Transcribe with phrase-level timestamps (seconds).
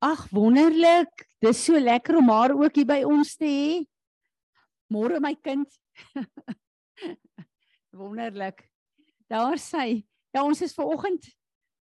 [0.00, 1.26] Ag wonderlik.
[1.44, 3.74] Dis so lekker om haar ook hier by ons te hê.
[4.88, 5.68] Môre my kind.
[8.00, 8.64] wonderlik.
[9.28, 10.00] Daar sy.
[10.32, 11.28] Ja, ons is ver oggend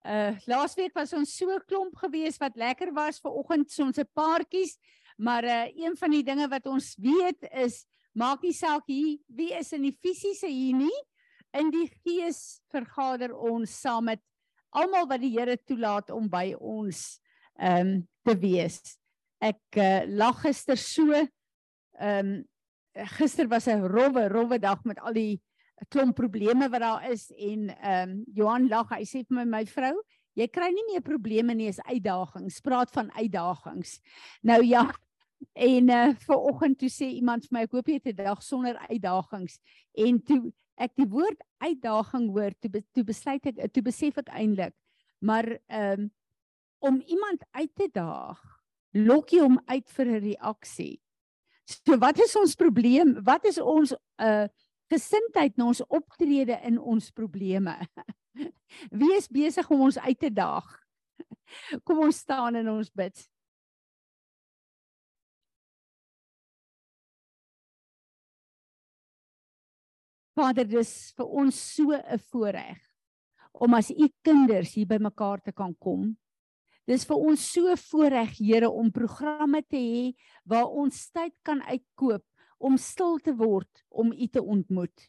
[0.03, 4.09] uh laasweek was ons so klomp gewees wat lekker was ver oggend so ons 'n
[4.19, 4.75] paartjies,
[5.17, 9.55] maar uh een van die dinge wat ons weet is maak nie saak hier wie
[9.55, 10.99] is in die fisiese hier nie.
[11.55, 14.21] In die gees vergader ons saam met
[14.71, 17.22] almal wat die Here toelaat om by ons
[17.63, 18.81] ehm um, te wees.
[19.43, 21.29] Ek uh, lag gister so ehm
[22.03, 22.33] um,
[23.17, 25.41] gister was 'n rowwe rowwe dag met al die
[25.89, 29.65] klomp probleme wat daar is en ehm um, Johan lag hy sê vir my my
[29.67, 29.95] vrou
[30.35, 34.01] jy kry nie meer probleme nie is uitdagings praat van uitdagings.
[34.43, 34.91] Nou ja
[35.55, 38.43] en uh, ver oggend toe sê iemand vir my ek hoop jy het 'n dag
[38.43, 39.59] sonder uitdagings
[39.97, 44.75] en toe ek die woord uitdaging hoor toe toe besluit ek toe besef ek eintlik
[45.21, 46.11] maar ehm um,
[46.83, 48.41] om iemand uit te daag,
[48.99, 51.01] lok jy hom uit vir 'n reaksie.
[51.65, 53.15] So wat is ons probleem?
[53.25, 54.49] Wat is ons uh
[54.93, 57.79] gesindheid na ons optrede in ons probleme?
[59.01, 60.67] Wie is besig om ons uit te daag?
[61.85, 63.29] Kom ons staan en ons bid.
[70.35, 72.81] Vader, dis vir ons so 'n voorreg
[73.53, 76.17] om as u kinders hier bymekaar te kan kom
[76.89, 80.05] Dis vir ons so voorreg Here om programme te hê
[80.49, 82.25] waar ons tyd kan uitkoop
[82.63, 85.09] om stil te word om U te ontmoet.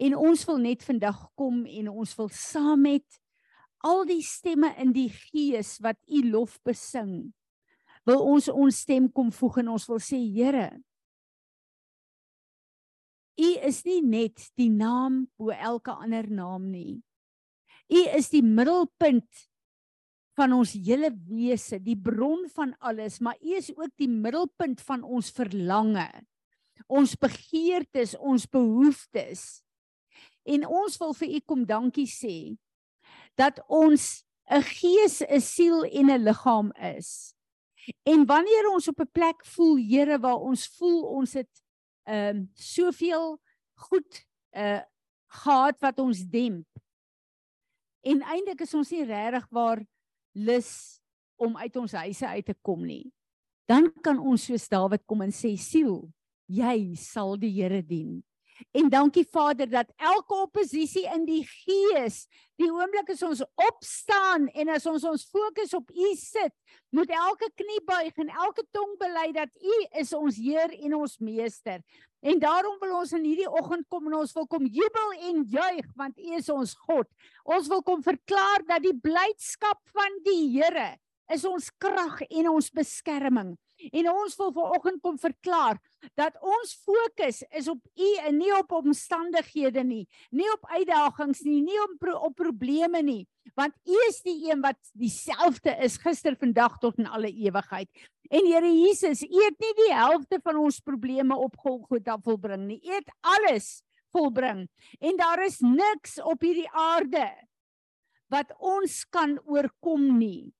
[0.00, 3.20] En ons wil net vandag kom en ons wil saam met
[3.84, 7.32] al die stemme in die gees wat U lof besing.
[8.08, 10.70] Wil ons ons stem kom voeg en ons wil sê Here
[13.38, 16.98] U is nie net die naam bo elke ander naam nie.
[17.86, 19.46] U is die middelpunt
[20.38, 25.02] van ons hele wese, die bron van alles, maar U is ook die middelpunt van
[25.02, 26.06] ons verlange.
[26.86, 29.62] Ons begeertes, ons behoeftes.
[30.48, 32.56] En ons wil vir U kom dankie sê
[33.38, 37.34] dat ons 'n gees, 'n siel en 'n liggaam is.
[38.04, 41.62] En wanneer ons op 'n plek voel, Here, waar ons voel ons het
[42.06, 43.38] ehm um, soveel
[43.74, 44.80] goed uh
[45.28, 46.66] gehad wat ons demp.
[48.00, 49.82] En eintlik is ons nie regtig waar
[50.34, 51.00] lus
[51.38, 53.12] om uit ons huise uit te kom nie.
[53.68, 56.08] Dan kan ons soos Dawid kom en sê siel,
[56.48, 58.22] jy sal die Here dien.
[58.76, 62.26] En dankie Vader dat elke oppositie in die gees,
[62.58, 66.54] die oomblik as ons opstaan en as ons ons fokus op U sit,
[66.94, 71.18] moet elke knie buig en elke tong bely dat U is ons Heer en ons
[71.22, 71.82] Meester.
[72.18, 75.86] En daarom wil ons in hierdie oggend kom en ons wil kom jubel en juig
[75.98, 77.06] want U is ons God.
[77.46, 80.96] Ons wil kom verklaar dat die blydskap van die Here
[81.30, 83.54] is ons krag en ons beskerming.
[83.92, 85.78] En ons wil vanoggend kom verklaar
[86.18, 91.60] dat ons fokus is op U en nie op omstandighede nie, nie op uitdagings nie,
[91.62, 93.22] nie op pro op probleme nie,
[93.58, 97.88] want U is die een wat dieselfde is gister, vandag tot in alle ewigheid.
[98.28, 102.80] En Here Jesus, U het nie die helfte van ons probleme op Golgotha volbring nie.
[102.84, 103.78] U het alles
[104.12, 104.66] volbring.
[105.00, 107.30] En daar is niks op hierdie aarde
[108.28, 110.52] wat ons kan oorkom nie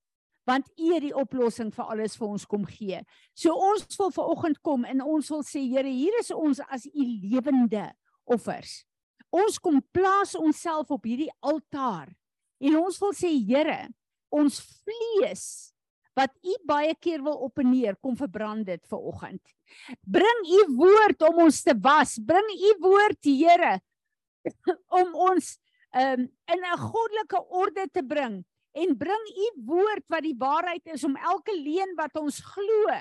[0.49, 3.01] want U het die oplossing vir alles vir ons kom gee.
[3.37, 6.87] So ons wil ver oggend kom en ons wil sê Here, hier is ons as
[6.89, 7.85] U lewende
[8.25, 8.83] offers.
[9.29, 12.09] Ons kom plaas onsself op hierdie altaar
[12.59, 13.85] en ons wil sê Here,
[14.33, 15.45] ons vlees
[16.17, 19.41] wat U baie keer wil op en neer kom verbrand dit ver oggend.
[20.01, 22.17] Bring U woord om ons te was.
[22.17, 23.77] Bring U woord, Here,
[24.99, 25.57] om ons
[25.93, 28.43] um, in 'n goddelike orde te bring
[28.77, 32.97] en bring u woord wat die waarheid is om elke leuen wat ons glo,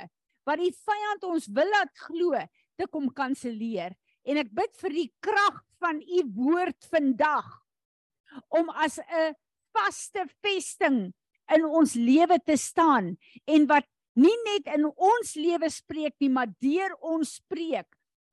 [0.49, 2.39] wat die vyand ons wil laat glo,
[2.79, 3.93] te kom kanselleer.
[4.25, 7.47] En ek bid vir die krag van u woord vandag
[8.55, 9.35] om as 'n
[9.73, 11.13] vaste vesting
[11.55, 16.51] in ons lewe te staan en wat nie net in ons lewe spreek nie, maar
[16.61, 17.87] deur ons spreek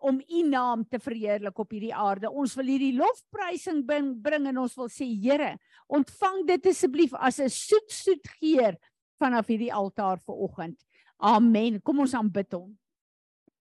[0.06, 2.30] om u naam te verheerlik op hierdie aarde.
[2.30, 5.56] Ons wil hierdie lofprysing bring, bring en ons wil sê Here,
[5.90, 8.78] ontvang dit asseblief as 'n soet soet geur
[9.20, 10.78] vanaf hierdie altaar vanoggend.
[11.18, 11.82] Amen.
[11.82, 12.78] Kom ons aanbid hom.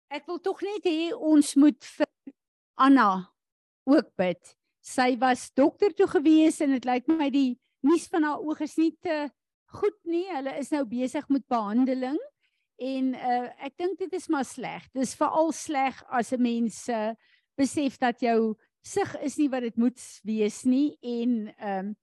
[0.10, 2.08] Ek wil tog net hê ons moet vir
[2.78, 3.34] Anna
[3.88, 4.56] ook bid.
[4.82, 8.78] Sy was dokter toe gewees en dit lyk my die nuus van haar oë is
[8.78, 9.30] nie te
[9.80, 10.28] goed nie.
[10.32, 12.20] Hulle is nou besig met behandeling.
[12.78, 14.86] En uh ek dink dit is maar sleg.
[14.94, 17.14] Dis veral sleg as 'n mens uh,
[17.58, 21.96] besef dat jou sig is nie wat dit moet wees nie en ehm um,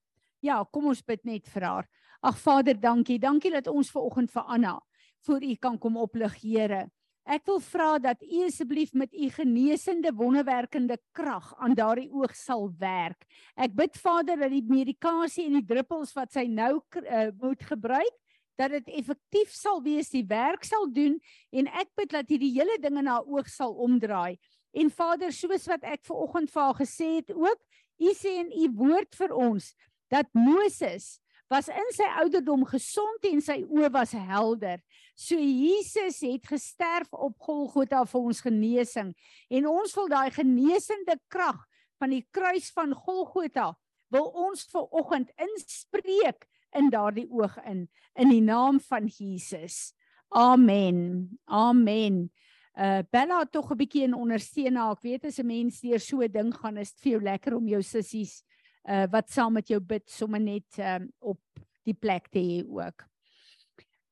[0.45, 1.87] ja, kom ons bid net vir haar.
[2.21, 3.19] Ag Vader, dankie.
[3.19, 4.81] Dankie dat ons ver oggend vir Anna
[5.25, 6.85] voor U kan kom oplig, Here.
[7.25, 12.69] Ek wil vra dat U asseblief met U genesende wonderwerkende krag aan daardie oog sal
[12.79, 13.25] werk.
[13.57, 18.13] Ek bid Vader dat die medikasie en die druppels wat sy nou uh, moet gebruik,
[18.61, 21.19] dat dit effektief sal wees, die werk sal doen
[21.53, 24.39] en ek bid dat hierdie hele ding in haar oog sal omdraai.
[24.75, 27.61] En Vader, soos wat ek ver oggend vir haar gesê het ook,
[28.03, 29.69] U sê in U woord vir ons
[30.11, 31.21] dat Moses
[31.51, 34.81] was in sy ouderdom gesond en sy oë was helder.
[35.15, 39.13] So Jesus het gesterf op Golgotha vir ons genesing
[39.55, 41.61] en ons wil daai genesende krag
[42.03, 43.71] van die kruis van Golgotha
[44.15, 49.95] wil ons ver oggend inspreek in daardie oog in in die naam van Jesus.
[50.29, 51.39] Amen.
[51.45, 52.31] Amen.
[52.75, 54.91] Uh Bella tog 'n bietjie in ondersteuna.
[54.91, 57.55] Ek weet as 'n mens deur so 'n ding gaan, is dit vir jou lekker
[57.55, 58.43] om jou sissies
[58.89, 61.41] uh wat saam met jou bid sommer net um op
[61.85, 63.07] die plek te hê ook.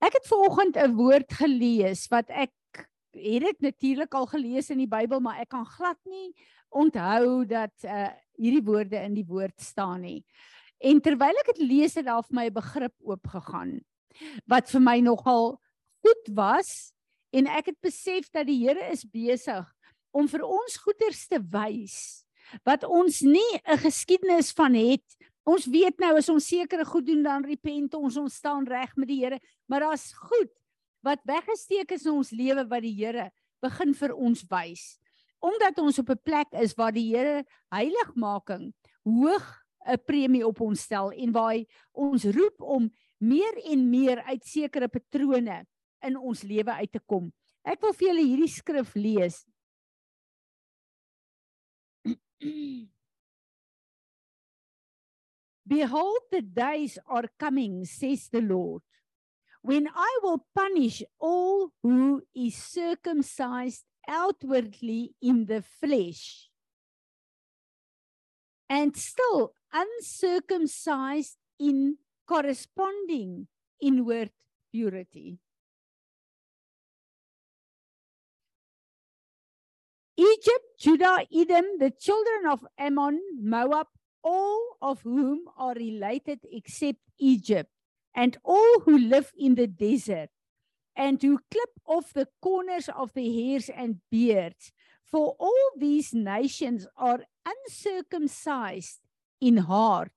[0.01, 2.53] Ek het vanoggend 'n woord gelees wat ek
[3.13, 6.33] het dit natuurlik al gelees in die Bybel, maar ek kan glad nie
[6.71, 10.25] onthou dat uh hierdie woorde in die woord staan nie.
[10.83, 13.81] En terwyl ek dit lees het daar vir my 'n begrip oopgegaan
[14.47, 15.61] wat vir my nogal
[16.03, 16.93] goed was
[17.33, 19.65] en ek het besef dat die Here is besig
[20.13, 22.25] om vir ons goeders te wys
[22.67, 25.07] wat ons nie 'n geskiedenis van het.
[25.47, 29.09] Ons weet nou as ons sekere goed doen dan repent ons, ons staan reg met
[29.09, 30.51] die Here, maar daar's goed
[31.03, 33.31] wat weggesteek is in ons lewe wat die Here
[33.63, 34.99] begin vir ons wys.
[35.41, 38.75] Omdat ons op 'n plek is waar die Here heiligmaking
[39.05, 44.23] hoog 'n premie op ons stel en waar hy ons roep om meer en meer
[44.23, 45.67] uit sekere patrone
[46.03, 47.33] in ons lewe uit te kom.
[47.65, 49.47] Ek wil vir julle hierdie skrif lees
[55.67, 58.83] Behold, the days are coming, says the Lord,
[59.63, 66.51] when I will punish all who is circumcised outwardly in the flesh
[68.69, 71.97] and still uncircumcised in
[72.27, 73.47] corresponding
[73.81, 74.31] inward
[74.73, 75.39] purity.
[80.17, 83.87] Egypt, Judah, Edom, the children of Ammon, Moab,
[84.23, 87.71] all of whom are related except Egypt,
[88.15, 90.29] and all who live in the desert,
[90.95, 94.73] and who clip off the corners of the hairs and beards.
[95.05, 99.01] For all these nations are uncircumcised
[99.43, 100.15] in heart,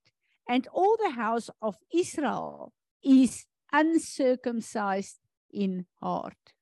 [0.48, 2.74] and all the house of Israel
[3.04, 5.20] is uncircumcised
[5.50, 6.54] in heart.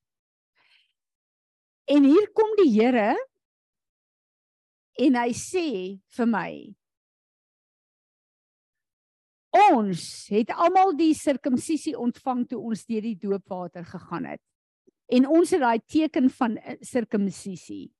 [1.85, 3.11] En hier kom die Here
[5.03, 5.67] en hy sê
[6.15, 6.51] vir my
[9.53, 14.41] Ons het almal die sirkumsisie ontvang toe ons deur die doopwater gegaan het.
[15.13, 17.91] En ons het daai teken van sirkumsisie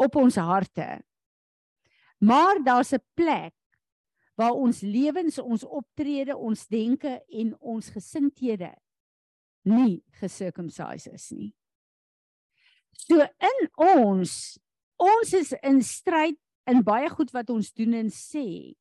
[0.00, 1.02] op ons harte.
[2.24, 3.52] Maar daar's 'n plek
[4.38, 8.72] waar ons lewens, ons optrede, ons denke en ons gesindhede
[9.64, 11.52] nie gesirkumsiseer is nie.
[13.06, 14.58] So in ons
[15.00, 16.38] ons is in stryd
[16.70, 18.74] in baie goed wat ons doen en sê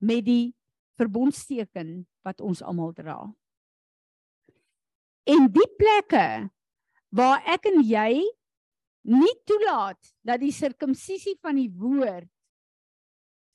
[0.00, 0.52] met die
[1.00, 3.20] verbondsteken wat ons almal dra.
[5.28, 6.50] En die plekke
[7.16, 8.20] waar ek en jy
[9.10, 12.28] nie toelaat dat die sirkumsisie van die woord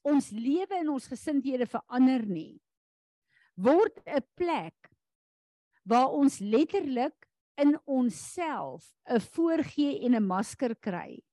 [0.06, 2.62] ons lewe en ons gesindhede verander nie
[3.56, 4.92] word 'n plek
[5.84, 11.24] waar ons letterlik in onsself 'n voorgee en 'n masker kry.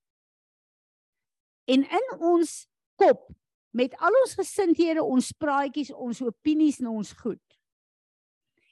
[1.67, 3.31] En in ons kop
[3.71, 7.59] met al ons gesindhede, ons praatjies, ons opinies en ons goed,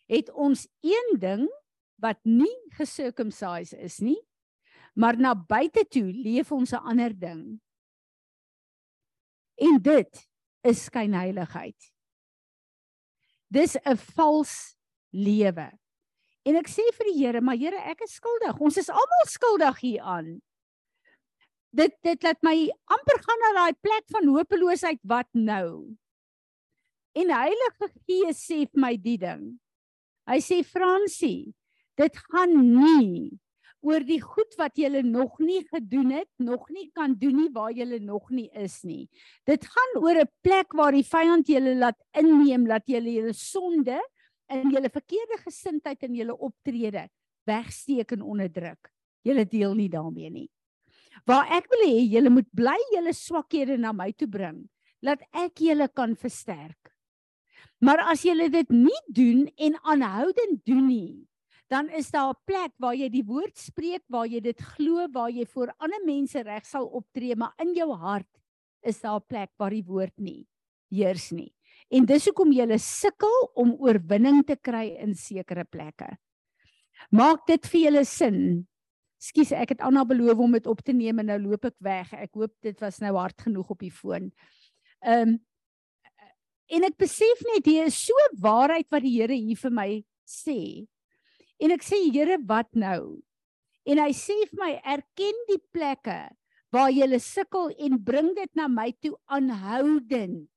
[0.08, 1.50] het ons een ding
[1.96, 4.20] wat nie gesirkumsise is nie,
[4.94, 7.62] maar na buite toe leef ons 'n ander ding.
[9.62, 10.22] En dit
[10.68, 11.92] is skynheiligheid.
[13.52, 14.76] Dis 'n vals
[15.10, 15.70] lewe.
[16.46, 18.60] En ek sê vir die Here, maar Here, ek is skuldig.
[18.60, 20.42] Ons is almal skuldig hieraan.
[21.72, 25.96] Dit dit laat my amper gaan na daai plek van hopeloosheid wat nou.
[27.16, 29.60] En Heilige Gees sê vir my die ding.
[30.28, 31.54] Hy sê Fransie,
[31.98, 33.40] dit gaan nie
[33.82, 37.72] oor die goed wat jy nog nie gedoen het, nog nie kan doen nie waar
[37.74, 39.10] jy nog nie is nie.
[39.46, 44.00] Dit gaan oor 'n plek waar die vyand julle laat inneem, laat julle julle sonde
[44.50, 47.10] in julle verkeerde gesindheid en julle optrede
[47.48, 48.92] wegsteek en onderdruk.
[49.24, 50.50] Julle deel nie daarmee nie.
[51.26, 54.70] Waar ek wil hê julle moet bly julle swakhede na my toe bring,
[55.02, 56.94] laat ek julle kan versterk.
[57.82, 61.28] Maar as jy dit nie doen en aanhoudend doen nie,
[61.72, 65.30] dan is daar 'n plek waar jy die woord spreek, waar jy dit glo, waar
[65.32, 68.42] jy voor ander mense reg sal optree, maar in jou hart
[68.84, 70.48] is daar 'n plek waar die woord nie
[70.92, 71.54] heers nie.
[71.90, 76.18] En dis hoekom jy sukkel om oorwinning te kry in sekere plekke.
[77.12, 78.68] Maak dit vir julle sin?
[79.22, 82.14] Skus, ek het Anna beloof om dit op te neem en nou loop ek weg.
[82.14, 84.32] Ek hoop dit was nou hard genoeg op die foon.
[85.02, 85.40] Ehm um,
[86.72, 90.88] en ek besef net hier is so waarheid wat die Here hier vir my sê.
[91.62, 93.22] En ek sê Here, wat nou?
[93.86, 96.22] En hy sê vir my, erken die plekke
[96.72, 100.48] waar jy sukkel en bring dit na my toe aanhoudend.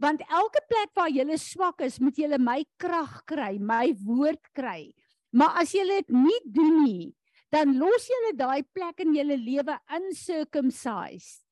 [0.00, 4.92] Want elke plek waar jy swak is, moet jy my krag kry, my woord kry.
[5.36, 7.10] Maar as jy dit nie doen nie,
[7.52, 11.42] dan los jy daai plek in jou lewe uncircumcised.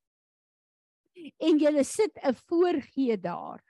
[1.41, 3.63] En jy sit 'n voorgee daar.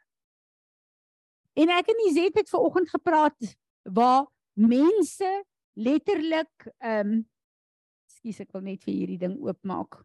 [1.55, 3.39] En ek en Izet het ver oggend gepraat
[3.85, 5.31] waar mense
[5.75, 7.23] letterlik ehm um,
[8.15, 9.99] skus ek wil net vir hierdie ding oopmaak.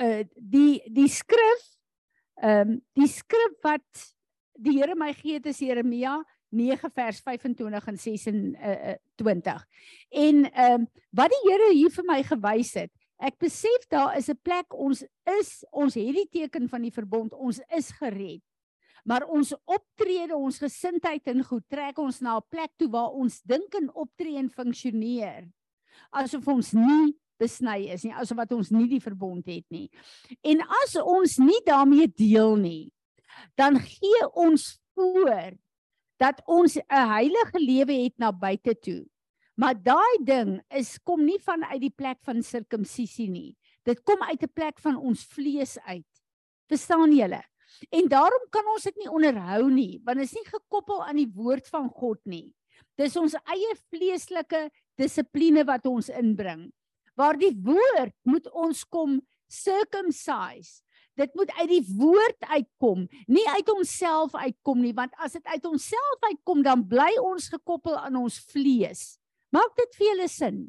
[0.00, 1.66] Uh die die skrif
[2.40, 4.06] ehm um, die skrif wat
[4.60, 6.20] die Here my gee het is Jeremia
[6.50, 9.66] 9 vers 25 en 26.
[10.10, 14.30] En ehm um, wat die Here hier vir my gewys het, Ek besef daar is
[14.32, 18.40] 'n plek ons is ons het die teken van die verbond ons is gered.
[19.04, 23.40] Maar ons optrede, ons gesindheid en goed trek ons na 'n plek toe waar ons
[23.42, 25.48] dink en optree en funksioneer
[26.10, 29.88] asof ons nie besny is nie, asof wat ons nie die verbond het nie.
[30.44, 32.90] En as ons nie daarmee deel nie,
[33.56, 35.56] dan gee ons voor
[36.20, 39.06] dat ons 'n heilige lewe het na buite toe.
[39.56, 43.56] Maar daai ding is kom nie vanuit die plek van sirkumsisie nie.
[43.84, 46.06] Dit kom uit 'n plek van ons vlees uit.
[46.68, 47.42] Verstaan julle?
[47.90, 51.30] En daarom kan ons dit nie onderhou nie, want dit is nie gekoppel aan die
[51.34, 52.50] woord van God nie.
[53.00, 54.66] Dis ons eie vleeslike
[55.00, 56.68] dissipline wat ons inbring.
[57.18, 59.18] Waar die woord moet ons kom
[59.50, 60.80] circumcise.
[61.18, 65.66] Dit moet uit die woord uitkom, nie uit onsself uitkom nie, want as dit uit
[65.68, 69.18] onsself uitkom, dan bly ons gekoppel aan ons vlees.
[69.52, 70.60] Maak dit vir julle sin?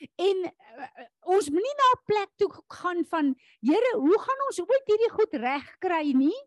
[0.00, 0.88] En uh,
[1.36, 5.34] ons moenie na 'n plek toe gaan van Here, hoe gaan ons ooit hierdie goed
[5.34, 6.38] regkry nie?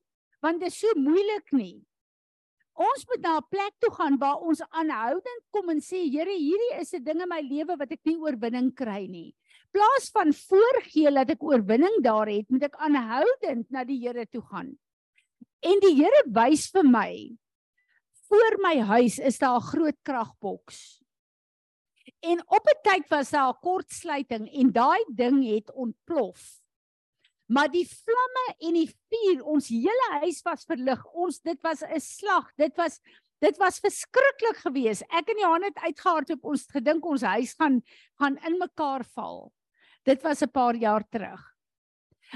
[0.42, 1.84] Want dit is so moeilik nie.
[2.74, 6.80] Ons moet na 'n plek toe gaan waar ons aanhoudend kom en sê Here, hierdie
[6.82, 9.36] is 'n ding in my lewe wat ek nie oorwinning kry nie.
[9.72, 14.42] Plaas van voorgee dat ek oorwinning daar het, moet ek aanhoudend na die Here toe
[14.42, 14.78] gaan.
[15.62, 17.38] En die Here wys vir my
[18.34, 21.03] voor my huis is daar 'n groot kragboks.
[22.24, 26.64] En op 'n tyd was daar 'n kortsluiting en daai ding het ontplof.
[27.46, 31.06] Maar die vlamme en die vuur, ons hele huis was verlig.
[31.14, 32.52] Ons dit was 'n slag.
[32.56, 33.00] Dit was
[33.40, 35.04] dit was verskriklik geweest.
[35.12, 36.44] Ek en Johan het uitgehardloop.
[36.44, 37.82] Ons gedink ons huis gaan
[38.16, 39.52] gaan in mekaar val.
[40.04, 41.54] Dit was 'n paar jaar terug.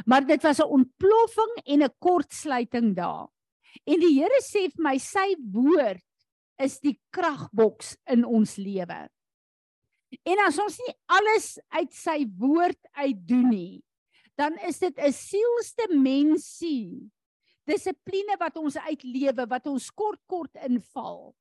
[0.06, 3.28] Maar dit was 'n ontploffing en 'n kortsluiting daar.
[3.86, 6.04] En die Here sê vir my sy woord
[6.58, 9.10] is die kragboks in ons lewe.
[10.26, 13.84] En as ons nie alles uit sy woord uit doen nie,
[14.38, 17.10] dan is dit 'n sielsdimensie.
[17.66, 21.36] Dissipline wat ons uitlewe wat ons kort kort inval.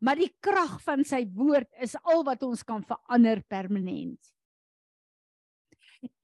[0.00, 4.20] Maar die krag van sy woord is al wat ons kan verander permanent.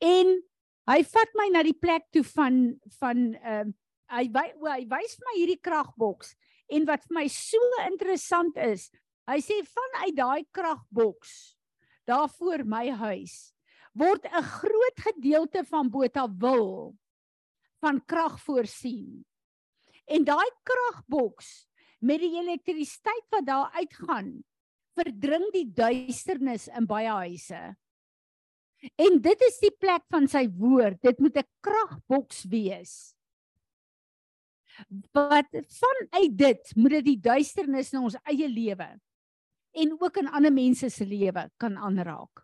[0.01, 0.43] En
[0.87, 3.75] hy vat my na die plek toe van van ehm uh,
[4.07, 6.37] hy wy, hy wys vir my hierdie kragboks
[6.71, 7.59] en wat vir my so
[7.91, 8.91] interessant is,
[9.27, 11.56] Hy sê vanuit daai kragboks
[12.07, 13.53] daar voor my huis
[13.97, 16.97] word 'n groot gedeelte van Botawil
[17.81, 19.25] van krag voorsien.
[20.07, 21.67] En daai kragboks
[21.99, 24.45] met die elektrisiteit wat daar uitgaan,
[24.95, 27.77] verdring die duisternis in baie huise.
[28.95, 31.01] En dit is die plek van sy woord.
[31.03, 33.15] Dit moet 'n kragboks wees.
[35.13, 39.01] Wat vanuit dit moet dit die duisternis in ons eie lewe
[39.77, 42.43] en ook in ander mense se lewe kan aanraak.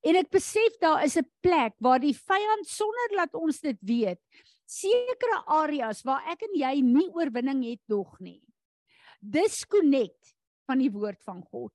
[0.00, 4.20] En ek besef daar is 'n plek waar die vyand sonder laat ons dit weet,
[4.64, 8.42] sekere areas waar ek en jy nie oorwinning het nog nie.
[9.20, 10.34] Disconnect
[10.66, 11.72] van die woord van God.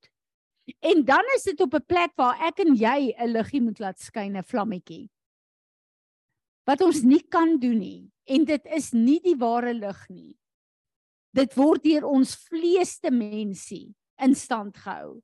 [0.81, 3.99] En dan is dit op 'n plek waar ek en jy 'n liggie moet laat
[3.99, 5.09] skyn, 'n vlammetjie.
[6.65, 10.35] Wat ons nie kan doen nie en dit is nie die ware lig nie.
[11.33, 15.21] Dit word deur ons vleeste mensie in stand gehou.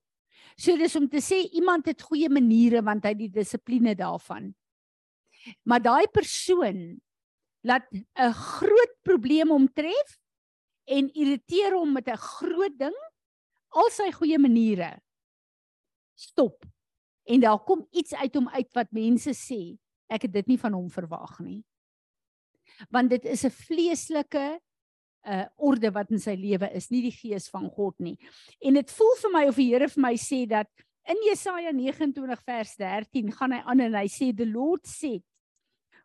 [0.57, 4.51] So dis om te sê iemand het goeie maniere want hy die dissipline daarvan.
[5.65, 6.99] Maar daai persoon
[7.63, 10.17] laat 'n groot probleem hom tref
[10.85, 12.97] en irriteer hom met 'n groot ding
[13.69, 14.99] al sy goeie maniere
[16.15, 16.65] stop
[17.23, 19.77] en daar kom iets uit hom uit wat mense sê
[20.11, 21.61] ek het dit nie van hom verwag nie
[22.89, 24.59] want dit is 'n vleeslike
[25.25, 28.17] uh orde wat in sy lewe is nie die gees van God nie
[28.61, 30.69] en dit voel vir my of die Here vir my sê dat
[31.09, 35.21] in Jesaja 29 vers 13 gaan hy aan en hy sê the Lord said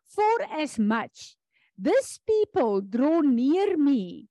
[0.05, 1.35] for as much
[1.77, 4.27] this people draw near me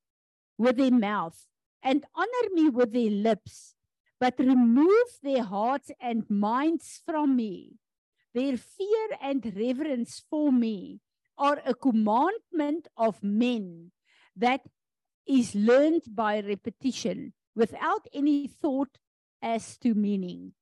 [0.59, 1.47] with their mouth
[1.83, 3.75] and honor me with their lips,
[4.19, 7.75] but remove their hearts and minds from me.
[8.35, 11.00] Their fear and reverence for me
[11.38, 13.93] are a commandment of men
[14.35, 14.62] that
[15.26, 18.99] is learned by repetition without any thought
[19.42, 20.54] as to meaning.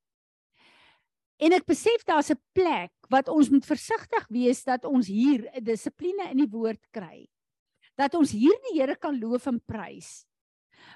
[1.38, 5.64] En ek besef daar's 'n plek wat ons moet versigtig wees dat ons hier 'n
[5.64, 7.28] dissipline in die woord kry
[7.98, 10.24] dat ons hier die Here kan loof en prys.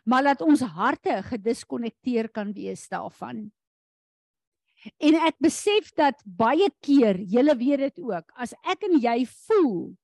[0.05, 3.49] Maar dat ons harte gediskonnekteer kan wees daarvan.
[5.03, 9.97] En ek besef dat baie keer, julle weet dit ook, as ek en jy voel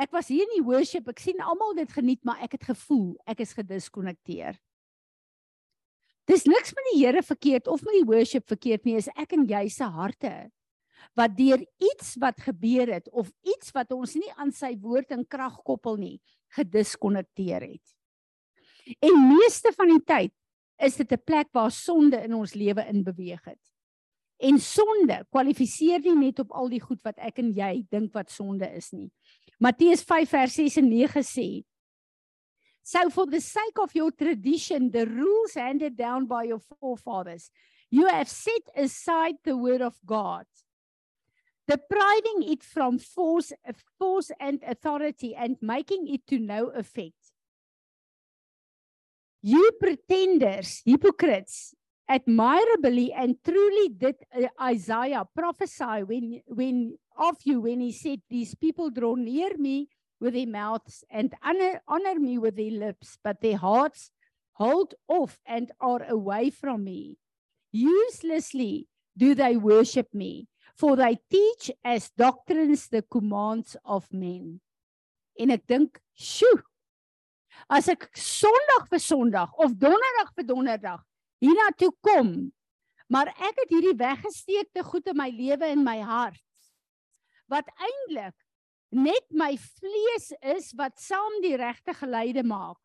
[0.00, 3.14] ek was hier in die worship, ek sien almal dit geniet, maar ek het gevoel
[3.30, 4.58] ek is gediskonnekteer.
[6.26, 9.44] Dis niks met die Here verkeerd of met die worship verkeerd nie, is ek en
[9.48, 10.34] jy se harte
[11.18, 15.26] wat deur iets wat gebeur het of iets wat ons nie aan sy woord en
[15.28, 16.16] krag koppel nie,
[16.56, 17.92] gediskonnekteer het.
[19.04, 20.32] En meeste van die tyd
[20.82, 23.60] is dit 'n plek waar sonde in ons lewe in beweeg het.
[24.40, 28.30] En sonde kwalifiseer nie net op al die goed wat ek en jy dink wat
[28.30, 29.10] sonde is nie.
[29.64, 31.48] Matteus 5 vers 6 en 9 sê:
[32.82, 37.50] So for the sake of your tradition, the rules handed down by your forefathers,
[37.88, 40.44] you have set aside the word of God
[41.66, 43.52] depriving it from force,
[43.98, 47.32] force and authority and making it to no effect.
[49.42, 51.74] You pretenders, hypocrites,
[52.08, 58.54] admirably and truly did uh, Isaiah prophesy when, when of you when he said, These
[58.54, 59.88] people draw near me
[60.20, 64.10] with their mouths and honor, honor me with their lips, but their hearts
[64.52, 67.18] hold off and are away from me.
[67.72, 74.60] Uselessly do they worship me for they teach as doctrines the commands of men.
[75.38, 76.62] En ek dink, "Sjoe.
[77.70, 81.02] As ek Sondag vir Sondag of Donderdag vir Donderdag
[81.44, 82.34] hiernatoe kom,
[83.12, 86.40] maar ek het hierdie weggesteekte goed in my lewe en my hart
[87.52, 88.34] wat eintlik
[88.94, 92.78] net my vlees is wat saam die regte geleide maak,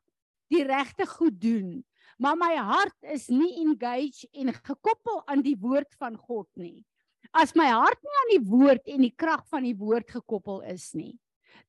[0.49, 1.79] die regte goed doen,
[2.19, 6.83] maar my hart is nie engaged en gekoppel aan die woord van God nie.
[7.31, 10.89] As my hart nie aan die woord en die krag van die woord gekoppel is
[10.97, 11.13] nie,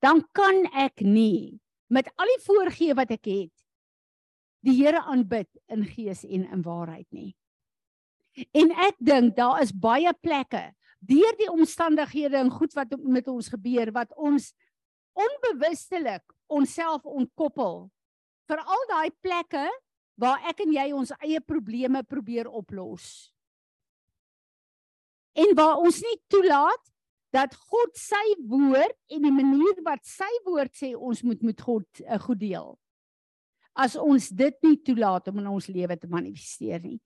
[0.00, 1.60] dan kan ek nie.
[1.92, 3.59] Met al die voorgee wat ek het
[4.66, 7.32] die Here aanbid in gees en in waarheid nie.
[8.56, 10.70] En ek dink daar is baie plekke
[11.00, 14.50] deur die omstandighede en goed wat met ons gebeur wat ons
[15.16, 17.86] onbewustelik onsself ontkoppel
[18.50, 19.64] vir al daai plekke
[20.20, 23.30] waar ek en jy ons eie probleme probeer oplos
[25.40, 26.92] en waar ons nie toelaat
[27.34, 31.86] dat God sy woord en die manier wat sy woord sê ons moet met God
[32.00, 32.78] 'n uh, goed deel.
[33.80, 36.98] As ons dit nie toelaat om in ons lewe te manifesteer nie.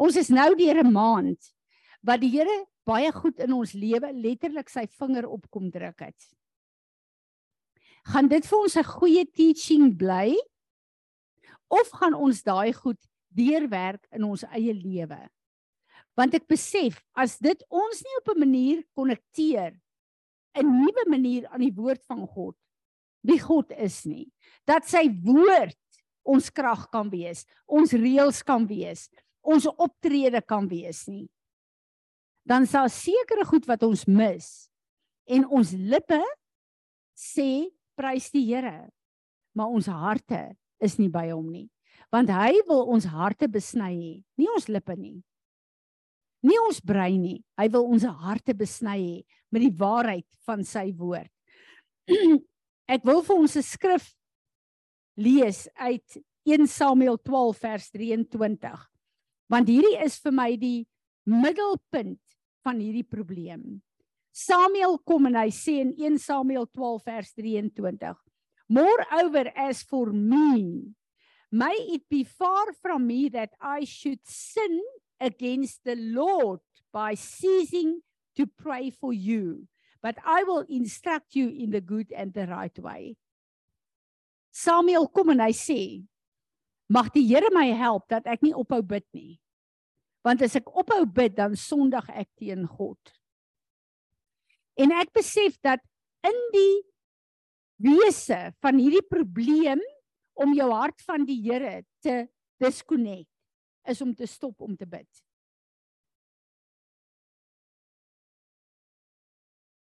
[0.00, 1.52] Ons is nou deur 'n maand
[2.02, 6.20] wat die Here baie goed in ons lewe letterlik sy vinger op kom druk het.
[8.04, 10.36] Gaan dit vir ons 'n goeie teaching bly
[11.68, 13.00] of gaan ons daai goed
[13.34, 15.28] deurwerk in ons eie lewe?
[16.18, 19.74] want ek besef as dit ons nie op 'n manier konnekteer
[20.54, 22.56] 'n nuwe manier aan die woord van God
[23.22, 24.30] wie God is nie
[24.66, 25.76] dat sy woord
[26.24, 29.08] ons krag kan wees ons reëls kan wees
[29.44, 31.28] ons optrede kan wees nie
[32.48, 34.48] dan sal sekere goed wat ons mis
[35.28, 36.20] en ons lippe
[37.16, 38.90] sê prys die Here
[39.54, 41.68] maar ons harte is nie by hom nie
[42.12, 45.20] want hy wil ons harte besny hê nie ons lippe nie
[46.44, 47.40] nie ons brein nie.
[47.58, 49.14] Hy wil ons harte besny hê
[49.54, 51.30] met die waarheid van sy woord.
[52.94, 54.12] Ek wil vir ons 'n skrif
[55.14, 58.84] lees uit 1 Samuel 12 vers 23.
[59.52, 60.86] Want hierdie is vir my die
[61.28, 62.20] middelpunt
[62.64, 63.80] van hierdie probleem.
[64.34, 68.16] Samuel kom en hy sê in 1 Samuel 12 vers 23:
[68.68, 70.94] Moreover as for me
[71.54, 74.80] may it be far from me that I should sin
[75.20, 76.60] against the Lord
[76.92, 78.02] by ceasing
[78.34, 79.68] to pray for you.
[80.04, 83.16] but I will instruct you in the good and the right way.
[84.54, 85.80] Samuel kom en hy sê,
[86.86, 89.40] mag die Here my help dat ek nie ophou bid nie.
[90.24, 93.12] Want as ek ophou bid, dan sondig ek teen God.
[94.78, 95.82] En ek besef dat
[96.24, 96.76] in die
[97.84, 99.82] wese van hierdie probleem
[100.38, 102.24] om jou hart van die Here te
[102.62, 103.30] disconnect
[103.90, 105.08] is om te stop om te bid.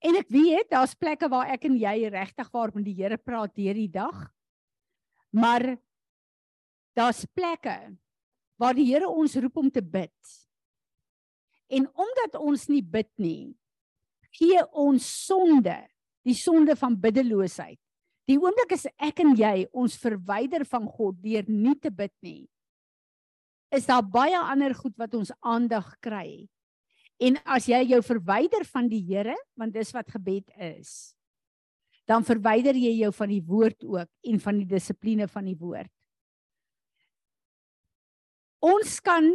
[0.05, 3.55] En ek weet daar's plekke waar ek en jy regtig waar met die Here praat
[3.57, 4.29] deur die dag.
[5.35, 5.77] Maar
[6.97, 7.97] daar's plekke
[8.59, 10.35] waar die Here ons roep om te bid.
[11.69, 13.55] En omdat ons nie bid nie,
[14.35, 15.77] gee ons sonde,
[16.27, 17.79] die sonde van biddeloosheid.
[18.29, 22.49] Die oomblik as ek en jy ons verwyder van God deur nie te bid nie,
[23.73, 26.49] is daar baie ander goed wat ons aandag kry.
[27.21, 31.15] En as jy jou verwyder van die Here, want dis wat gebed is,
[32.09, 35.91] dan verwyder jy jou van die woord ook en van die dissipline van die woord.
[38.65, 39.29] Ons kan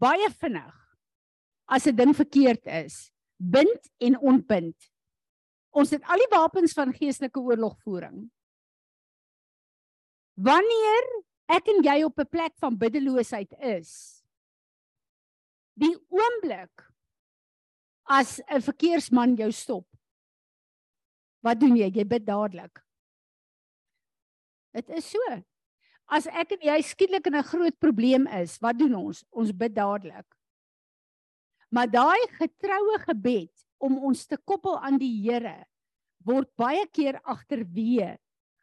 [0.00, 0.78] baie vinnig
[1.66, 4.76] as 'n ding verkeerd is, bind en ontbind.
[5.72, 8.30] Ons het al die wapens van geestelike oorlogvoering.
[10.34, 11.04] Wanneer
[11.48, 14.22] ek en jy op 'n plek van biddeloosheid is,
[15.74, 16.92] die oomblik
[18.04, 19.91] as 'n verkeersman jou stop,
[21.42, 21.90] wat doen jy?
[21.90, 22.82] Jy bid dadelik.
[24.72, 25.40] Dit is so.
[26.12, 29.24] As ek en jy skielik in 'n groot probleem is, wat doen ons?
[29.30, 30.26] Ons bid dadelik.
[31.70, 35.64] Maar daai getroue gebed om ons te koppel aan die Here
[36.24, 38.16] word baie keer agterweë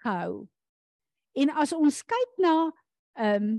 [0.03, 0.47] gehou.
[1.35, 2.71] En as ons kyk na
[3.19, 3.57] ehm um,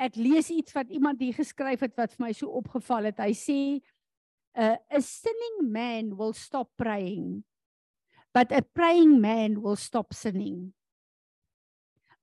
[0.00, 3.18] ek lees iets wat iemand hier geskryf het wat vir my so opgeval het.
[3.20, 3.58] Hy sê
[4.56, 7.44] uh, a sinning man will stop praying
[8.32, 10.72] but a praying man will stop sinning.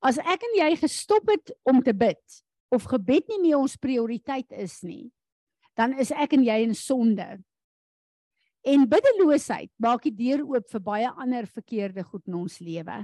[0.03, 2.39] As ek en jy gestop het om te bid
[2.71, 5.09] of gebed nie meer ons prioriteit is nie,
[5.77, 7.27] dan is ek en jy in sonde.
[8.67, 13.03] En biddeloosheid maak die deur oop vir baie ander verkeerde goed in ons lewe.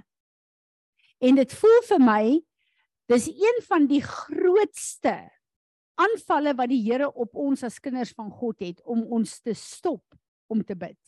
[1.24, 2.24] En dit voel vir my
[3.12, 5.16] dis een van die grootste
[6.00, 10.04] aanvalle wat die Here op ons as kinders van God het om ons te stop
[10.52, 11.00] om te bid.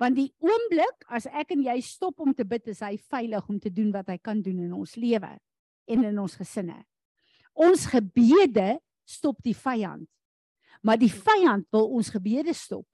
[0.00, 3.60] Want die oomblik as ek en jy stop om te bid, is hy veilig om
[3.60, 5.32] te doen wat hy kan doen in ons lewe
[5.88, 6.76] en in ons gesinne.
[7.56, 8.76] Ons gebede
[9.08, 10.08] stop die vyand.
[10.84, 12.86] Maar die vyand wil ons gebede stop.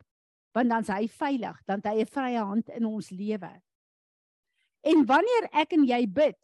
[0.55, 3.51] Want dan's hy veilig, dan het hy 'n vrye hand in ons lewe.
[4.83, 6.39] En wanneer ek en jy bid,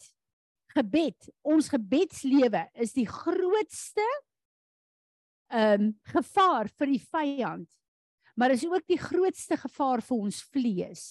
[0.78, 4.06] gebed, ons gebedslewe is die grootste
[5.48, 7.68] ehm um, gevaar vir die vyand.
[8.38, 11.04] Maar is ook die grootste gevaar vir ons vlees.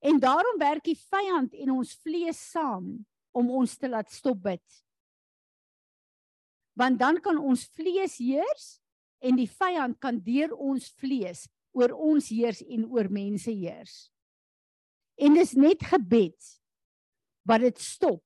[0.00, 2.94] En daarom werk die vyand en ons vlees saam
[3.32, 4.82] om ons te laat stop bid
[6.72, 8.78] want dan kan ons vlees heers
[9.22, 11.44] en die vyand kan deur ons vlees
[11.76, 14.08] oor ons heers en oor mense heers.
[15.16, 16.48] En dis net gebed
[17.48, 18.22] wat dit stop.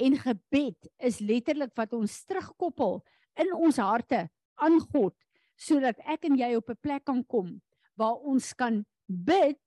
[0.00, 3.00] En gebed is letterlik wat ons terugkoppel
[3.40, 4.28] in ons harte
[4.60, 5.16] aan God
[5.60, 7.60] sodat ek en jy op 'n plek kan kom
[8.00, 9.60] waar ons kan bid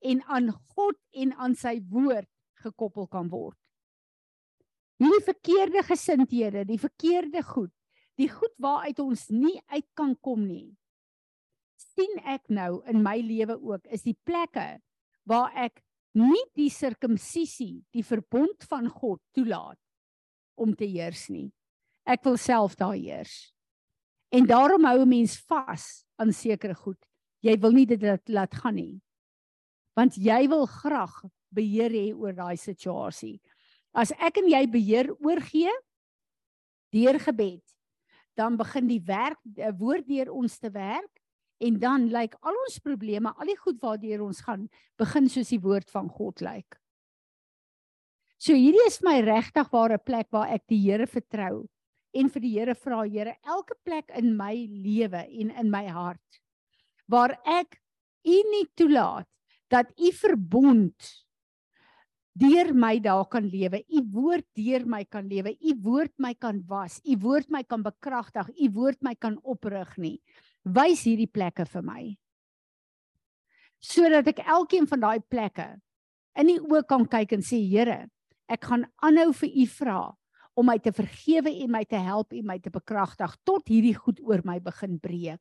[0.00, 2.28] en aan God en aan sy woord
[2.64, 3.60] gekoppel kan word
[5.00, 7.72] hierdie verkeerde gesindhede, die verkeerde goed,
[8.20, 10.76] die goed waaruit ons nie uit kan kom nie.
[11.80, 14.80] sien ek nou in my lewe ook is die plekke
[15.24, 15.80] waar ek
[16.18, 19.78] nie die sirkumsisie, die verbond van God toelaat
[20.60, 21.50] om te heers nie.
[22.04, 23.52] Ek wil self daar heers.
[24.30, 26.98] En daarom hou 'n mens vas aan sekere goed.
[27.40, 29.00] Jy wil nie dit laat gaan nie.
[29.96, 33.40] Want jy wil graag beheer hê oor daai situasie.
[33.92, 35.72] As ek en jy beheer oorgee
[36.92, 37.64] deur gebed,
[38.36, 41.19] dan begin die werk die woord deur ons te werk
[41.60, 44.68] en dan lyk al ons probleme, al die goed waardeur ons gaan,
[45.00, 46.78] begin soos die woord van God lyk.
[48.40, 51.66] So hierdie is my regtig ware plek waar ek die Here vertrou
[52.16, 56.40] en vir die Here vra Here elke plek in my lewe en in my hart
[57.10, 57.76] waar ek
[58.24, 59.28] u nie toelaat
[59.70, 61.10] dat u verbond
[62.40, 63.82] deur my daar kan lewe.
[63.88, 65.54] U woord deur my kan lewe.
[65.60, 67.00] U woord my kan was.
[67.04, 68.48] U woord my kan bekragtig.
[68.48, 70.16] U woord my kan oprig nie.
[70.64, 72.02] Wys hierdie plekke vir my.
[73.80, 75.68] Sodat ek elkeen van daai plekke
[76.38, 78.04] in die oë kan kyk en sê Here,
[78.50, 80.00] ek gaan aanhou vir u vra
[80.58, 84.20] om my te vergewe en my te help en my te bekragtig tot hierdie goed
[84.20, 85.40] oor my begin breek.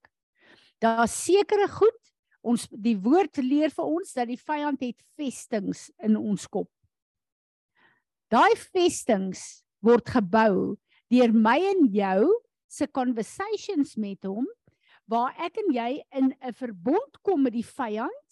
[0.79, 1.97] Daar's sekere goed.
[2.39, 6.69] Ons die woord leer vir ons dat die vyand het vestings in ons kop.
[8.31, 10.77] Daai vestings word gebou
[11.11, 12.29] deur my en jou
[12.71, 14.47] se conversations met hom
[15.09, 18.27] waar ek en jy in 'n verbond kom met die vyand.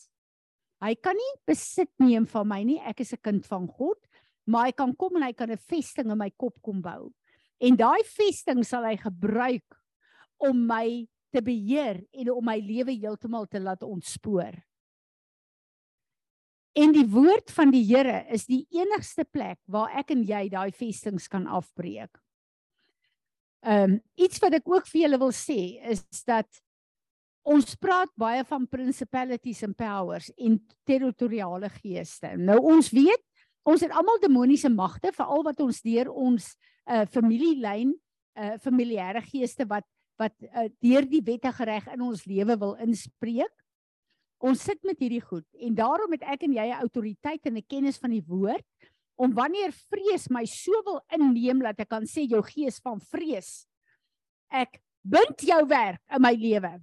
[0.82, 2.80] Hy kan nie besit neem van my nie.
[2.80, 3.98] Ek is 'n kind van God,
[4.46, 7.12] maar hy kan kom en hy kan 'n vesting in my kop kom bou.
[7.60, 9.66] En daai vesting sal hy gebruik
[10.38, 14.54] om my te beheer en om my lewe heeltemal te laat ontspoor.
[16.78, 20.72] En die woord van die Here is die enigste plek waar ek en jy daai
[20.72, 22.22] vestings kan afbreek.
[23.66, 26.62] Ehm um, iets wat ek ook vir julle wil sê is dat
[27.48, 30.58] ons praat baie van principalities and powers en
[30.88, 32.34] territoriale geeste.
[32.40, 33.24] Nou ons weet,
[33.68, 36.52] ons het almal demoniese magte, veral wat ons deur ons
[36.88, 37.94] uh familielyn,
[38.40, 43.54] uh familiêre geeste wat wat uh, deur die wettige reg in ons lewe wil inspreek.
[44.42, 47.70] Ons sit met hierdie goed en daarom het ek en jy 'n autoriteit en 'n
[47.70, 48.66] kennis van die woord
[49.16, 53.68] om wanneer vrees my so wil inneem dat ek kan sê jou gees van vrees
[54.50, 56.78] ek bind jou werk in my lewe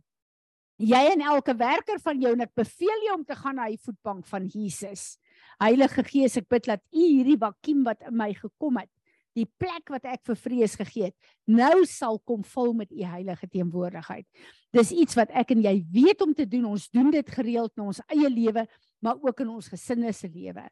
[0.80, 3.80] jy en elke werker van jou en ek beveel jou om te gaan na die
[3.80, 5.14] voetbank van Jesus.
[5.62, 8.90] Heilige Gees, ek bid dat U hierdie vakuum wat in my gekom het,
[9.34, 11.16] die plek wat ek vir vrees gegee het,
[11.50, 14.26] nou sal kom vul met U heilige teenwoordigheid.
[14.74, 16.68] Dis iets wat ek en jy weet om te doen.
[16.74, 18.66] Ons doen dit gereeld in ons eie lewe,
[19.02, 20.66] maar ook in ons gesinne se lewe.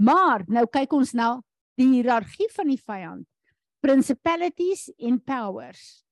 [0.00, 1.36] Maar nou kyk ons na
[1.78, 3.26] die hiërargie van die vyand.
[3.84, 6.07] Principalities and powers.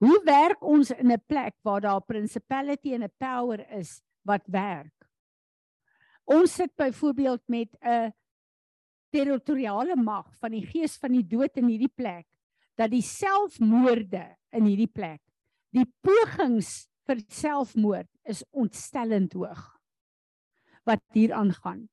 [0.00, 4.96] Hoe werk ons in 'n plek waar daar principality en 'n power is wat werk?
[6.24, 8.12] Ons sit byvoorbeeld met 'n
[9.10, 12.26] territoriale mag van die gees van die dood in hierdie plek
[12.74, 15.20] dat die selfmoorde in hierdie plek,
[15.70, 19.80] die pogings vir selfmoord is ontstellend hoog.
[20.84, 21.88] Wat hier aangaan.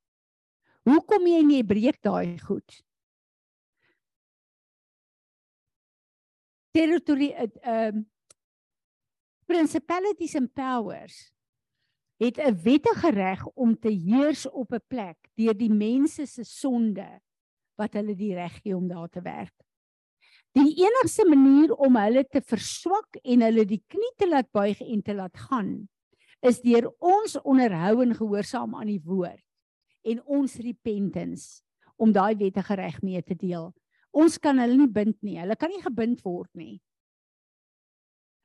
[0.88, 2.87] Hoe kom jy en jy breek daai goed?
[6.72, 8.06] Territory um
[9.46, 11.32] principalities and powers
[12.18, 17.20] het 'n wettige reg om te heers op 'n plek deur die mense se sonde
[17.76, 19.54] wat hulle die reg gee om daar te werk.
[20.52, 25.02] Die enigste manier om hulle te verswak en hulle die knie te laat buig en
[25.02, 25.88] te laat gaan
[26.40, 29.44] is deur ons onderhou en gehoorsaam aan die woord
[30.02, 31.62] en ons repentance
[31.96, 33.72] om daai wettige reg mee te deel.
[34.18, 35.38] Ons kan hulle nie bind nie.
[35.38, 36.78] Hulle kan nie gebind word nie.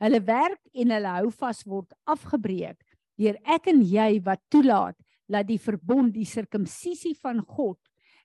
[0.03, 2.81] Hulle werk en hulle hou vas word afgebreek
[3.21, 4.97] deur ek en jy wat toelaat
[5.29, 7.79] dat die verbond, die sirkumsisie van God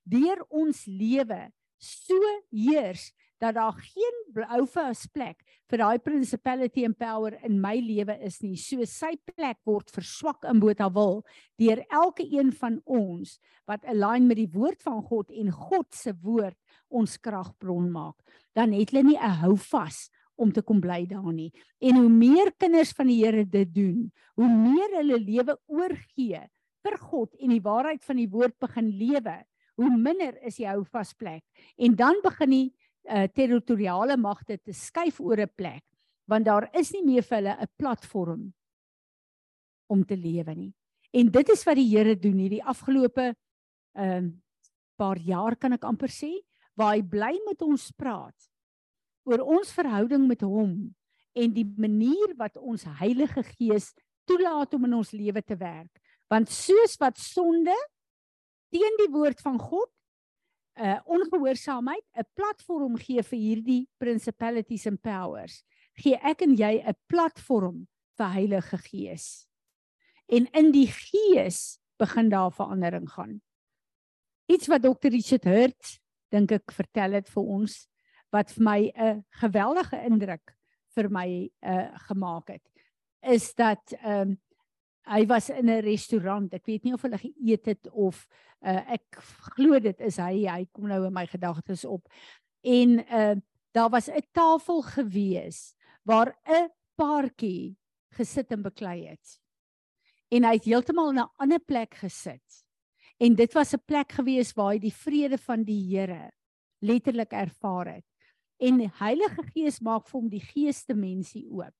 [0.08, 1.46] deur ons lewe
[1.78, 2.18] so
[2.50, 8.16] heers dat daar geen blou vas plek vir daai principality and power in my lewe
[8.26, 8.56] is nie.
[8.58, 11.22] So sy plek word verswak in Botawil
[11.60, 13.36] deur elke een van ons
[13.68, 16.58] wat align met die woord van God en God se woord
[16.88, 18.16] ons kragbron maak.
[18.54, 21.52] Dan het hulle nie 'n houvas om te kom bly daar nie.
[21.80, 26.40] En hoe meer kinders van die Here dit doen, hoe meer hulle lewe oorgee
[26.82, 29.44] vir God en die waarheid van die woord begin lewe,
[29.76, 31.42] hoe minder is die houvas plek.
[31.76, 32.68] En dan begin die
[33.08, 35.84] uh, territoriale magte te skuif oor 'n plek
[36.28, 38.52] want daar is nie meer vir hulle 'n platform
[39.88, 40.74] om te lewe nie.
[41.12, 43.34] En dit is wat die Here doen hierdie afgelope
[43.94, 44.30] ehm uh,
[44.98, 46.32] paar jaar kan ek amper sê
[46.78, 48.48] waar hy bly met ons praat
[49.28, 50.74] oor ons verhouding met hom
[51.38, 53.90] en die manier wat ons Heilige Gees
[54.28, 56.00] toelaat om in ons lewe te werk.
[56.30, 57.74] Want soos wat sonde
[58.72, 59.90] teen die woord van God
[60.78, 65.64] uh ongehoorsaamheid 'n platform gee vir hierdie principalities and powers,
[65.98, 67.86] gee ek en jy 'n platform
[68.16, 69.46] vir Heilige Gees.
[70.28, 73.40] En in die Gees begin daar verandering gaan.
[74.46, 75.10] Iets wat Dr.
[75.10, 75.98] Richard Hurt
[76.30, 77.88] dink ek vertel het vir ons
[78.32, 80.54] wat vir my 'n geweldige indruk
[80.96, 82.66] vir my uh gemaak het
[83.22, 84.38] is dat ehm um,
[85.08, 86.52] hy was in 'n restaurant.
[86.54, 88.26] Ek weet nie of hulle geëet het of
[88.60, 89.20] uh, ek
[89.56, 90.44] glo dit is hy.
[90.46, 92.08] Hy kom nou in my gedagtes op.
[92.62, 93.36] En uh
[93.72, 97.76] daar was 'n tafel gewees waar 'n paartjie
[98.16, 99.40] gesit en beklei het.
[100.28, 102.64] En hy het heeltemal in 'n ander plek gesit.
[103.18, 106.30] En dit was 'n plek gewees waar hy die vrede van die Here
[106.80, 108.06] letterlik ervaar het.
[108.58, 111.74] En die Heilige Gees maak vir hom die geestemensie oop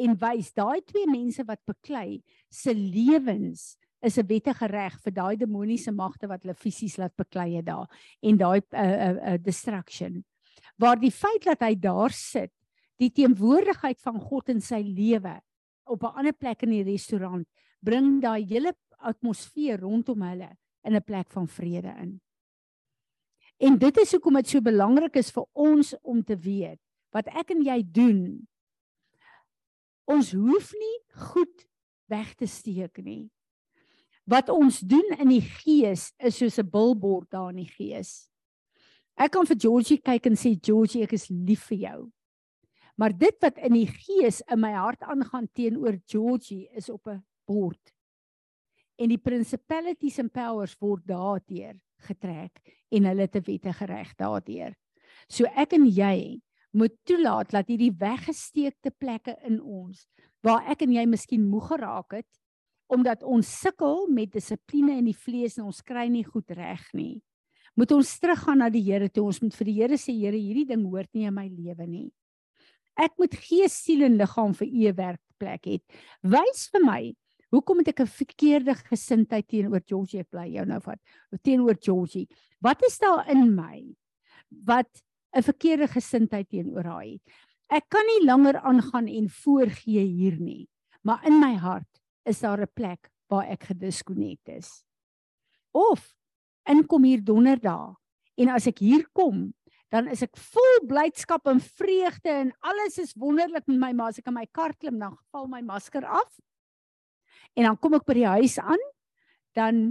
[0.00, 5.36] en wys daai twee mense wat beklei se lewens is 'n wettige reg vir daai
[5.36, 7.88] demoniese magte wat hulle fisies laat beklei het daar
[8.22, 10.24] en daai 'n uh, 'n uh, uh, distraction
[10.78, 12.52] waar die feit dat hy daar sit
[12.98, 15.40] die teenwoordigheid van God in sy lewe
[15.84, 17.46] op 'n ander plek in die restaurant
[17.80, 20.50] bring daai hele atmosfeer rondom hulle
[20.84, 22.20] in 'n plek van vrede in.
[23.58, 26.80] En dit is hoekom dit so belangrik is vir ons om te weet
[27.12, 28.48] wat ek en jy doen.
[30.08, 30.98] Ons hoef nie
[31.30, 31.66] goed
[32.10, 33.30] weg te steek nie.
[34.24, 38.30] Wat ons doen in die gees is soos 'n billboard daar in die gees.
[39.16, 42.12] Ek kan vir Georgie kyk en sê Georgie, ek is lief vir jou.
[42.96, 47.22] Maar dit wat in die gees in my hart aangaan teenoor Georgie is op 'n
[47.46, 47.92] bord.
[49.00, 52.60] En die principalities and powers word daardeur getrek
[52.92, 54.74] en hulle te wette gereg daardeur.
[55.28, 56.40] So ek en jy
[56.76, 60.06] moet toelaat dat hierdie weggesteekte plekke in ons
[60.44, 62.28] waar ek en jy miskien moeg geraak het
[62.90, 67.20] omdat ons sukkel met dissipline in die vlees en ons kry nie goed reg nie.
[67.78, 69.28] Moet ons teruggaan na die Here toe.
[69.30, 72.08] Ons moet vir die Here sê Here, hierdie ding hoort nie in my lewe nie.
[72.98, 75.78] Ek moet gees, siel en liggaam vir u werkplek hê.
[76.26, 77.00] Wys vir my
[77.50, 81.00] Hoekom het ek 'n verkeerde gesindheid teenoor Georgie bly jou nou vat?
[81.42, 82.28] Teenoor Georgie.
[82.60, 83.96] Wat is daar in my
[84.64, 85.02] wat
[85.34, 87.22] 'n verkeerde gesindheid teenoor haar het?
[87.68, 90.68] Ek kan nie langer aangaan en voorgee hier nie.
[91.02, 94.84] Maar in my hart is daar 'n plek waar ek gediskonnekt is.
[95.72, 96.14] Of
[96.64, 97.96] inkom hier donderdag
[98.36, 99.54] en as ek hier kom,
[99.88, 104.18] dan is ek vol blydskap en vreugde en alles is wonderlik met my, maar as
[104.18, 106.38] ek in my kar klim, dan val my masker af
[107.58, 108.82] En dan kom ek by die huis aan,
[109.58, 109.82] dan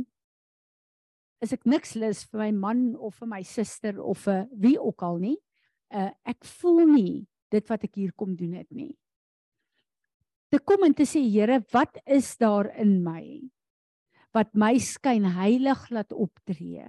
[1.43, 5.03] is ek niks lus vir my man of vir my suster of vir wie ook
[5.07, 5.37] al nie.
[5.89, 7.13] Uh ek voel nie
[7.49, 8.93] dit wat ek hier kom doen het nie.
[10.49, 13.49] Te kom en te sê Here, wat is daar in my
[14.35, 16.85] wat my skyn heilig laat optree?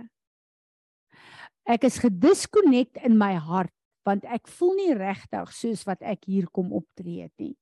[1.65, 3.73] Ek is gediskonnekt in my hart
[4.05, 7.55] want ek voel nie regtig soos wat ek hier kom optree het nie.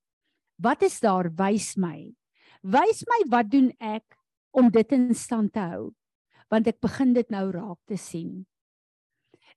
[0.59, 2.09] Wat is daar wys my?
[2.62, 4.18] Wys my wat doen ek
[4.57, 5.92] om dit in stand te hou?
[6.51, 8.47] Want ek begin dit nou raak te sien.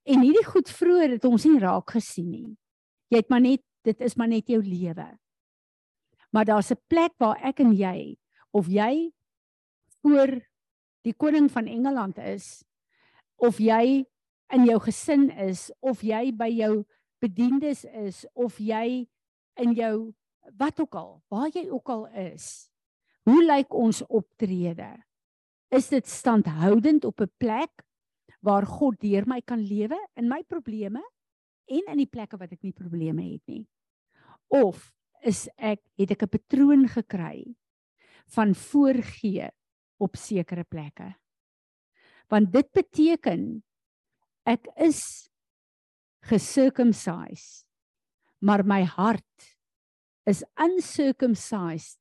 [0.05, 2.51] En hierdie goed vroeër het ons nie raak gesien nie.
[3.11, 5.07] Jy het maar net dit is maar net jou lewe.
[6.31, 8.17] Maar daar's 'n plek waar ek en jy
[8.53, 9.11] of jy
[10.01, 10.41] voor
[11.03, 12.63] die koning van Engeland is
[13.37, 14.05] of jy
[14.53, 16.85] in jou gesin is of jy by jou
[17.21, 19.07] bediendes is of jy
[19.55, 20.13] in jou
[20.57, 22.70] wat ook al waar jy ook al is
[23.27, 24.89] Hoe lyk ons optrede?
[25.71, 27.83] Is dit standhoudend op 'n plek
[28.41, 31.01] waar God deur my kan lewe in my probleme
[31.65, 33.67] en in die plekke wat ek nie probleme het nie?
[34.47, 37.55] Of is ek het ek 'n patroon gekry
[38.27, 39.49] van voorgee
[39.99, 41.15] op sekere plekke?
[42.27, 43.63] Want dit beteken
[44.45, 45.29] ek is
[46.21, 47.71] gesircumcised
[48.41, 49.57] maar my hart
[50.25, 52.00] is uncircumcised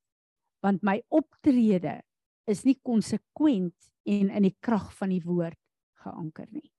[0.61, 1.99] want my optrede
[2.49, 5.59] is nie konsekwent en in die krag van die woord
[6.01, 6.69] geanker nie.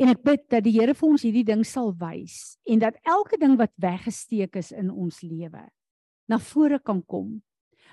[0.00, 3.38] En ek bid dat die Here vir ons hierdie ding sal wys en dat elke
[3.38, 5.66] ding wat weggesteek is in ons lewe
[6.30, 7.42] na vore kan kom.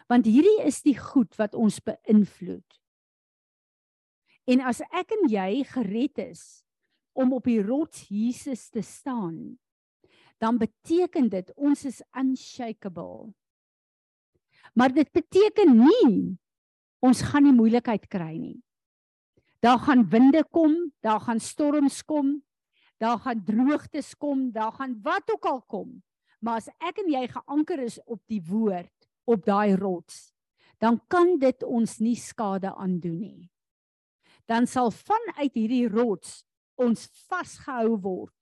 [0.10, 2.65] Want hierdie is die goed wat ons beïnvloed.
[4.49, 6.63] En as ek en jy gered is
[7.13, 9.60] om op die rots Jesus te staan,
[10.39, 13.34] dan beteken dit ons is unshakable.
[14.73, 16.38] Maar dit beteken nie
[16.99, 18.60] ons gaan nie moeilikheid kry nie.
[19.63, 22.38] Daar gaan winde kom, daar gaan storms kom,
[22.99, 26.01] daar gaan droogtes kom, daar gaan wat ook al kom.
[26.39, 28.93] Maar as ek en jy geanker is op die woord,
[29.27, 30.32] op daai rots,
[30.79, 33.49] dan kan dit ons nie skade aandoen nie.
[34.47, 36.41] Dan sal vanuit hierdie rots
[36.79, 38.36] ons vasgehou word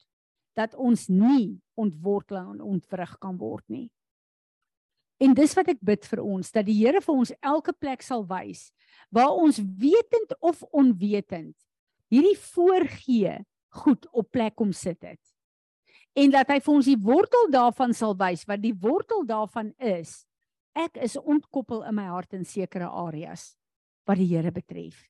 [0.57, 3.89] dat ons nie ontwortel en ontwrig kan word nie.
[5.17, 8.25] En dis wat ek bid vir ons dat die Here vir ons elke plek sal
[8.29, 8.69] wys
[9.13, 11.55] waar ons wetend of onwetend
[12.11, 13.37] hierdie voorgee
[13.81, 15.21] goed op plek kom sit het.
[16.17, 20.23] En dat hy vir ons die wortel daarvan sal wys wat die wortel daarvan is.
[20.77, 23.51] Ek is ontkoppel in my hart in sekere areas
[24.07, 25.03] wat die Here betref.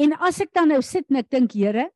[0.00, 1.90] En as ek dan nou sit en ek dink Here,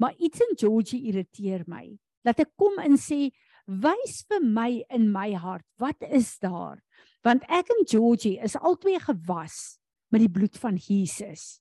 [0.00, 1.90] maar iets in Georgie irriteer my.
[2.24, 3.28] Dat ek kom en sê
[3.70, 6.80] wys vir my in my hart wat is daar?
[7.22, 9.78] Want ek en Georgie is albei gewas
[10.10, 11.60] met die bloed van Jesus.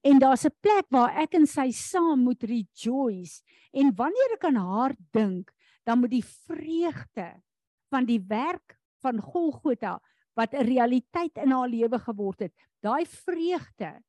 [0.00, 3.42] En daar's 'n plek waar ek en sy saam moet rejoice.
[3.72, 5.52] En wanneer ek aan haar dink
[5.84, 7.42] dan moet die vreugde
[7.90, 10.00] van die werk van Golgotha
[10.34, 14.02] wat 'n realiteit in haar lewe geword het daai vreugde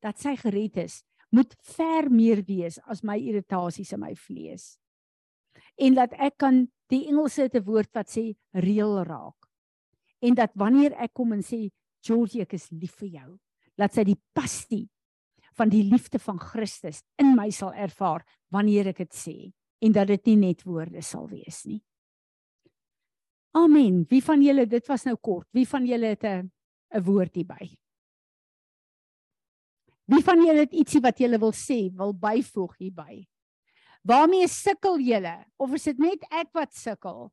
[0.00, 4.76] dat sy gered is moet ver meer wees as my irritasies in my vlees.
[5.78, 9.48] En dat ek kan die Engelse te woord wat sê reël raak.
[10.20, 11.68] En dat wanneer ek kom en sê
[12.04, 13.30] Georgie ek is lief vir jou,
[13.78, 14.88] laat sy die passie
[15.56, 19.36] van die liefde van Christus in my sal ervaar wanneer ek dit sê
[19.80, 21.80] en dat dit nie net woorde sal wees nie.
[23.56, 24.04] Amen.
[24.10, 25.48] Wie van julle dit was nou kort.
[25.56, 26.50] Wie van julle het 'n
[26.94, 27.76] 'n woord hierby?
[30.06, 33.26] Wie van julle het ietsie wat julle wil sê, wil byvoeg hierby?
[34.00, 35.34] Waarmee sukkel julle?
[35.56, 37.28] Of is dit net ek wat sukkel?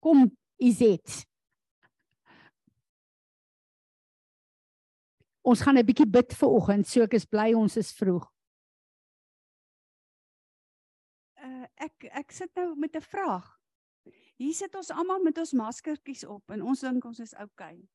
[0.00, 1.24] Kom, Izet.
[5.42, 8.26] Ons gaan 'n bietjie bid vir oggend, so ek is bly ons is vroeg.
[11.40, 13.46] Uh ek ek sit nou met 'n vraag.
[14.36, 17.74] Hier sit ons almal met ons maskertjies op en ons dink ons is oukei.
[17.74, 17.88] Okay.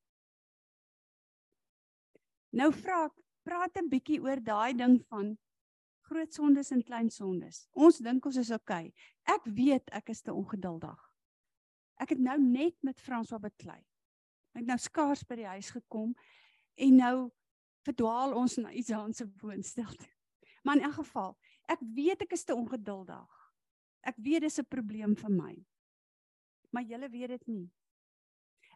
[2.54, 5.36] Nou vra ek praat 'n bietjie oor daai ding van
[6.08, 7.64] groot sondes en klein sondes.
[7.72, 8.88] Ons dink ons is oukei.
[8.88, 9.34] Okay.
[9.34, 10.98] Ek weet ek is te ongeduldig.
[12.00, 13.80] Ek het nou net met François beklei.
[14.54, 16.12] Ek het nou skaars by die huis gekom
[16.76, 17.16] en nou
[17.86, 19.94] verdwaal ons na Isaan se woonstel.
[20.64, 21.34] Maar in elk geval,
[21.68, 23.32] ek weet ek is te ongeduldig.
[24.08, 25.54] Ek weet dis 'n probleem vir my.
[26.72, 27.68] Maar julle weet dit nie.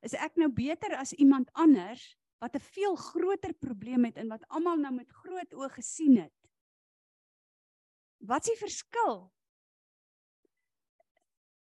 [0.04, 4.44] Is ek nou beter as iemand anders wat 'n veel groter probleem het en wat
[4.48, 6.32] almal nou met groot oë gesien het.
[8.18, 9.18] Wat is die verskil?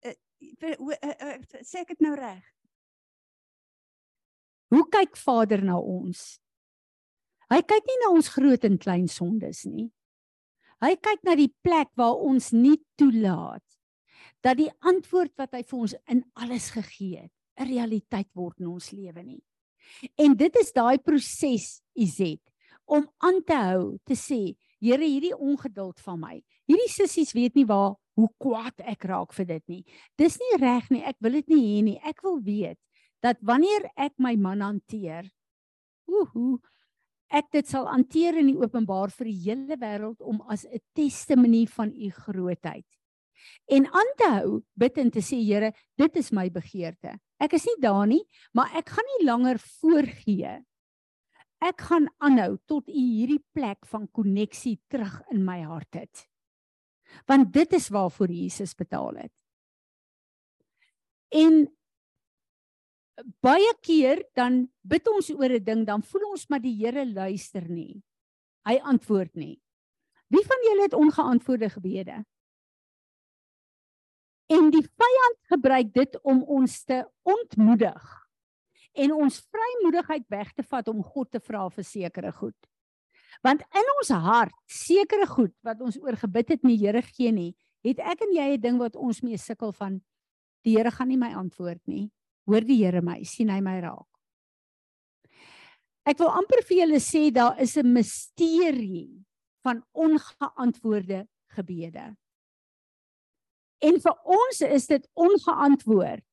[0.06, 0.14] Uh,
[0.72, 2.44] uh, uh, sê ek dit nou reg?
[4.74, 6.36] Hoe kyk Vader na ons?
[7.52, 9.86] Hy kyk nie na ons groot en klein sondes nie.
[10.82, 13.62] Hy kyk na die plek waar ons nie toelaat
[14.44, 18.68] dat die antwoord wat hy vir ons in alles gegee het, 'n realiteit word in
[18.68, 19.42] ons lewe nie.
[20.18, 22.42] En dit is daai proses Izet
[22.84, 26.34] om aan te hou te sê Here hierdie ongeduld van my.
[26.68, 29.82] Hierdie sissies weet nie waar hoe kwaad ek raak vir dit nie.
[30.18, 31.02] Dis nie reg nie.
[31.04, 31.98] Ek wil dit nie hê nie.
[32.04, 32.78] Ek wil weet
[33.24, 35.28] dat wanneer ek my man hanteer,
[36.06, 36.58] ooh,
[37.32, 41.66] ek dit sal hanteer in die openbaar vir die hele wêreld om as 'n testimonie
[41.66, 42.86] van u grootheid.
[43.70, 47.18] En aan te hou bid en te sê Here, dit is my begeerte.
[47.40, 48.22] Ek is nie daar nie,
[48.54, 50.62] maar ek gaan nie langer voorgee.
[51.64, 56.26] Ek gaan aanhou tot u hierdie plek van koneksie terug in my hart het.
[57.26, 59.32] Want dit is waarvoor Jesus betaal het.
[61.32, 61.64] En
[63.40, 67.68] baie keer dan bid ons oor 'n ding, dan voel ons maar die Here luister
[67.68, 68.02] nie.
[68.66, 69.62] Hy antwoord nie.
[70.28, 72.24] Wie van julle het ongeantwoorde gebede?
[74.46, 78.25] En die vyand gebruik dit om ons te ontmoedig
[78.96, 82.58] en ons vrymoedigheid weg te vat om God te vra vir sekere goed.
[83.44, 87.52] Want in ons hart, sekere goed wat ons oor gebid het nie Here gee nie,
[87.84, 90.00] het ek en jy 'n ding wat ons mee sukkel van
[90.64, 92.10] die Here gaan nie my antwoord nie.
[92.46, 94.06] Hoor die Here my, sien hy my raak.
[96.06, 99.24] Ek wil amper vir julle sê daar is 'n misterie
[99.62, 102.16] van ongeantwoorde gebede.
[103.82, 106.24] En vir ons is dit ongeantwoord.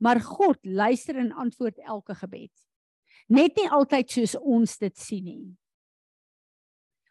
[0.00, 2.52] Maar God luister en antwoord elke gebed.
[3.28, 5.50] Net nie altyd soos ons dit sien nie.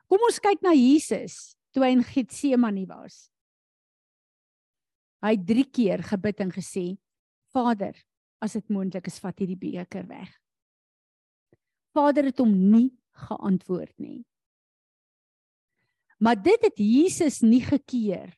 [0.09, 3.27] Kom ons kyk na Jesus toe hy in Getsemane was.
[5.21, 6.97] Hy het 3 keer gebid en gesê:
[7.53, 7.93] "Vader,
[8.41, 10.31] as dit moontlik is, vat hierdie beker weg."
[11.93, 14.25] Vader het hom nie geantwoord nie.
[16.19, 18.33] Maar dit het Jesus nie gekeer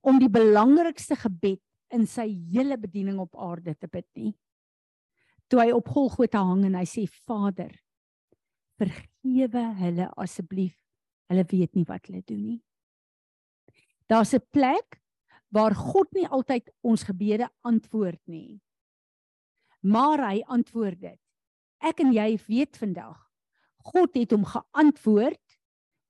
[0.00, 1.60] om die belangrikste gebed
[1.94, 4.32] in sy hele bediening op aarde te bid nie.
[5.50, 7.72] Toe hy op Golgotha hang en hy sê Vader,
[8.78, 10.76] vergewe hulle asseblief.
[11.30, 12.60] Hulle weet nie wat hulle doen nie.
[14.10, 15.00] Daar's 'n plek
[15.50, 18.60] waar God nie altyd ons gebede antwoord nie.
[19.82, 21.20] Maar hy antwoord dit.
[21.80, 23.30] Ek en jy weet vandag
[23.82, 25.58] God het hom geantwoord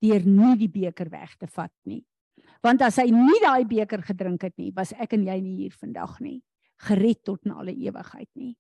[0.02, 2.02] deur nie die beker weg te vat nie.
[2.64, 5.76] Want as hy nie daai beker gedrink het nie, was ek en jy nie hier
[5.76, 6.40] vandag nie,
[6.88, 8.54] gered tot in alle ewigheid nie.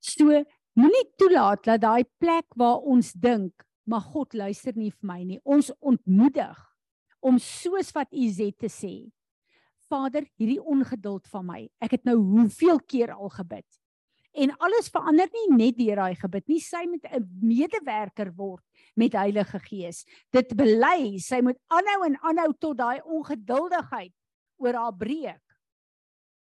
[0.00, 0.42] So
[0.76, 5.40] moenie toelaat dat daai plek waar ons dink, maar God luister nie vir my nie,
[5.44, 6.60] ons ontmoedig
[7.20, 8.94] om soos wat U sê te sê.
[9.90, 11.60] Vader, hierdie ongeduld van my.
[11.82, 13.66] Ek het nou hoeveel keer al gebid.
[14.38, 18.62] En alles verander nie net deur daai gebed nie, sy moet 'n medewerker word
[19.00, 20.04] met Heilige Gees.
[20.34, 24.12] Dit bely, sy moet aanhou en aanhou tot daai ongeduldigheid
[24.60, 25.42] oor haar breek.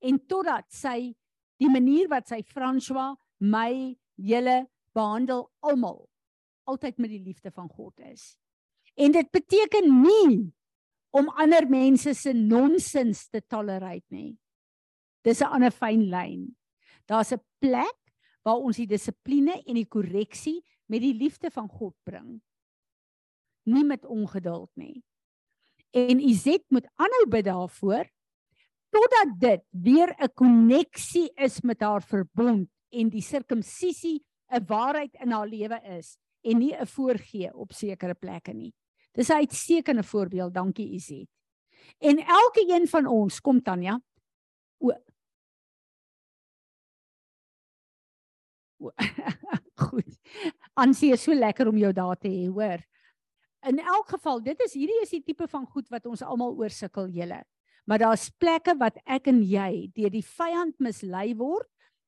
[0.02, 1.14] En totdat sy
[1.62, 4.66] die manier wat sy François, my, julle
[4.98, 6.08] behandel almal
[6.68, 8.36] altyd met die liefde van God is.
[8.98, 10.40] En dit beteken nie
[11.16, 14.38] om ander mense se nonsens te tolereer nie.
[15.24, 16.56] Dis 'n ander fyn lyn.
[17.08, 18.00] Daar's 'n plek
[18.44, 22.42] waar ons die dissipline en die korreksie met die liefde van God bring.
[23.68, 25.04] Nie met ongeduld nie.
[25.92, 28.08] En Izet moet aanhou bid daarvoor
[28.90, 35.32] totdat dit weer 'n koneksie is met haar verbond en die sirkumsisie 'n waarheid in
[35.32, 38.74] haar lewe is en nie 'n voorgee op sekere plekke nie.
[39.12, 41.30] Dis 'n uitstekende voorbeeld, dankie Izet.
[41.98, 44.02] En elke een van ons kom Tanya.
[44.80, 44.92] O
[49.90, 50.20] goed.
[50.74, 52.84] Ansie is so lekker om jou daar te hê, hoor.
[53.66, 57.10] In elk geval, dit is hierdie is die tipe van goed wat ons almal oorsukkel
[57.10, 57.42] julle.
[57.88, 61.68] Maar daar's plekke wat ek en jy deur die vyand mislei word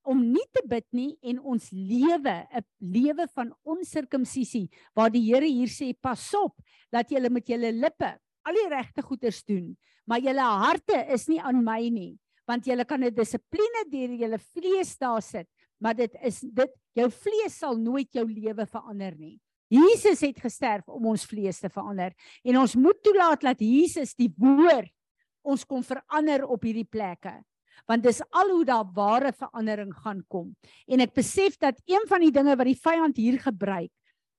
[0.09, 5.45] om nie te bid nie en ons lewe 'n lewe van onsirkumsisie waar die Here
[5.45, 6.55] hier sê pas op
[6.91, 9.75] dat julle met julle lippe al die regte goeders doen
[10.07, 14.39] maar julle harte is nie aan my nie want julle kan 'n dissipline deur julle
[14.39, 15.47] vlees daar sit
[15.79, 19.39] maar dit is dit jou vlees sal nooit jou lewe verander nie
[19.69, 24.31] Jesus het gesterf om ons vlees te verander en ons moet toelaat dat Jesus die
[24.37, 24.89] woord
[25.45, 27.37] ons kom verander op hierdie plekke
[27.87, 30.49] want dis al hoe daar ware verandering gaan kom.
[30.85, 33.93] En ek besef dat een van die dinge wat die vyand hier gebruik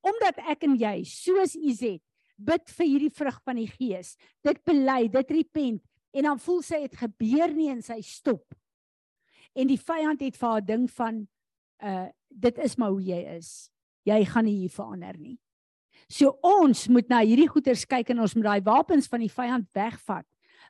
[0.07, 2.03] omdat ek en jy soos Izet
[2.41, 4.15] bid vir hierdie vrug van die gees
[4.47, 5.83] dit bely dit repent
[6.17, 8.43] en dan voel sy het gebeur nie en sy stop.
[9.55, 11.27] En die vyand het vir haar ding van
[11.85, 13.71] uh dit is maar hoe jy is
[14.09, 15.39] jy gaan nie hier verander nie
[16.11, 19.69] so ons moet na hierdie goeters kyk en ons moet daai wapens van die vyand
[19.77, 20.27] wegvat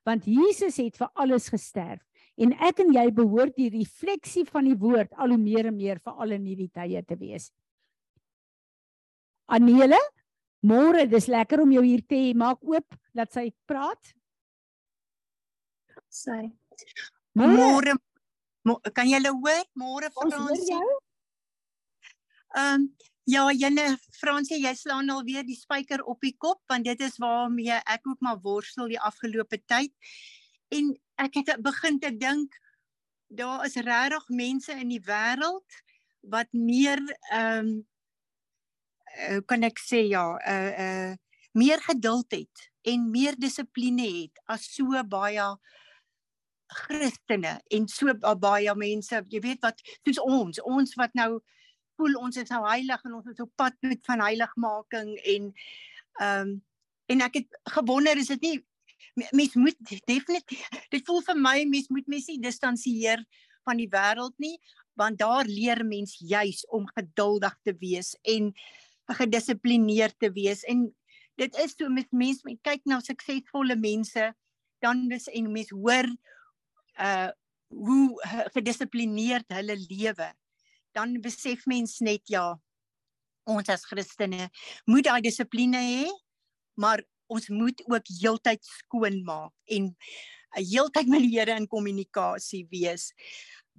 [0.07, 2.03] want Jesus het vir alles gesterf
[2.41, 6.01] en ek en jy behoort die refleksie van die woord al hoe meer en meer
[6.01, 7.51] vir al in hierdie tye te wees.
[9.51, 9.99] Anele,
[10.64, 12.31] môre, dis lekker om jou hier te hê.
[12.39, 14.14] Maak oop dat sy praat.
[16.11, 16.47] Sy.
[17.37, 17.99] Môre
[18.95, 19.62] kan jy hulle hoor?
[19.78, 20.81] Môre Fransie.
[22.57, 22.91] Ehm um,
[23.31, 27.18] Ja, Jenne Fransie, jy slaan al weer die spyker op die kop want dit is
[27.20, 29.93] waarmee ek ook maar worstel die afgelope tyd.
[30.74, 30.89] En
[31.20, 32.57] ek het begin te dink
[33.28, 35.78] daar is regtig mense in die wêreld
[36.33, 36.99] wat meer
[37.31, 37.70] ehm um,
[39.28, 41.14] uh, kan ek sê ja, uh uh
[41.55, 45.47] meer geduld het en meer dissipline het as so baie
[46.83, 48.11] Christene en so
[48.43, 51.31] baie mense, jy weet wat soos ons, ons wat nou
[52.01, 55.55] voel ons is nou heilig en ons is op pad met van heiligmaking en
[56.20, 56.59] ehm um,
[57.11, 58.59] en ek het gewonder is dit nie
[59.34, 63.24] mens moet definitief dit voel vir my mens moet mens nie distansieer
[63.66, 64.57] van die wêreld nie
[65.01, 68.53] want daar leer mens juis om geduldig te wees en
[69.20, 70.86] gedissiplineerd te wees en
[71.40, 74.30] dit is so met mense met kyk na suksesvolle mense
[74.84, 76.09] dan is en mens hoor
[77.01, 77.30] uh
[77.70, 78.18] hoe
[78.51, 80.26] gedissiplineerd hulle lewe
[80.97, 82.59] dan besef mens net ja
[83.51, 84.51] ons as Christene
[84.86, 86.11] moet daai dissipline hê
[86.80, 89.95] maar ons moet ook heeltyd skoon maak en
[90.59, 93.11] heeltyd met die Here in kommunikasie wees.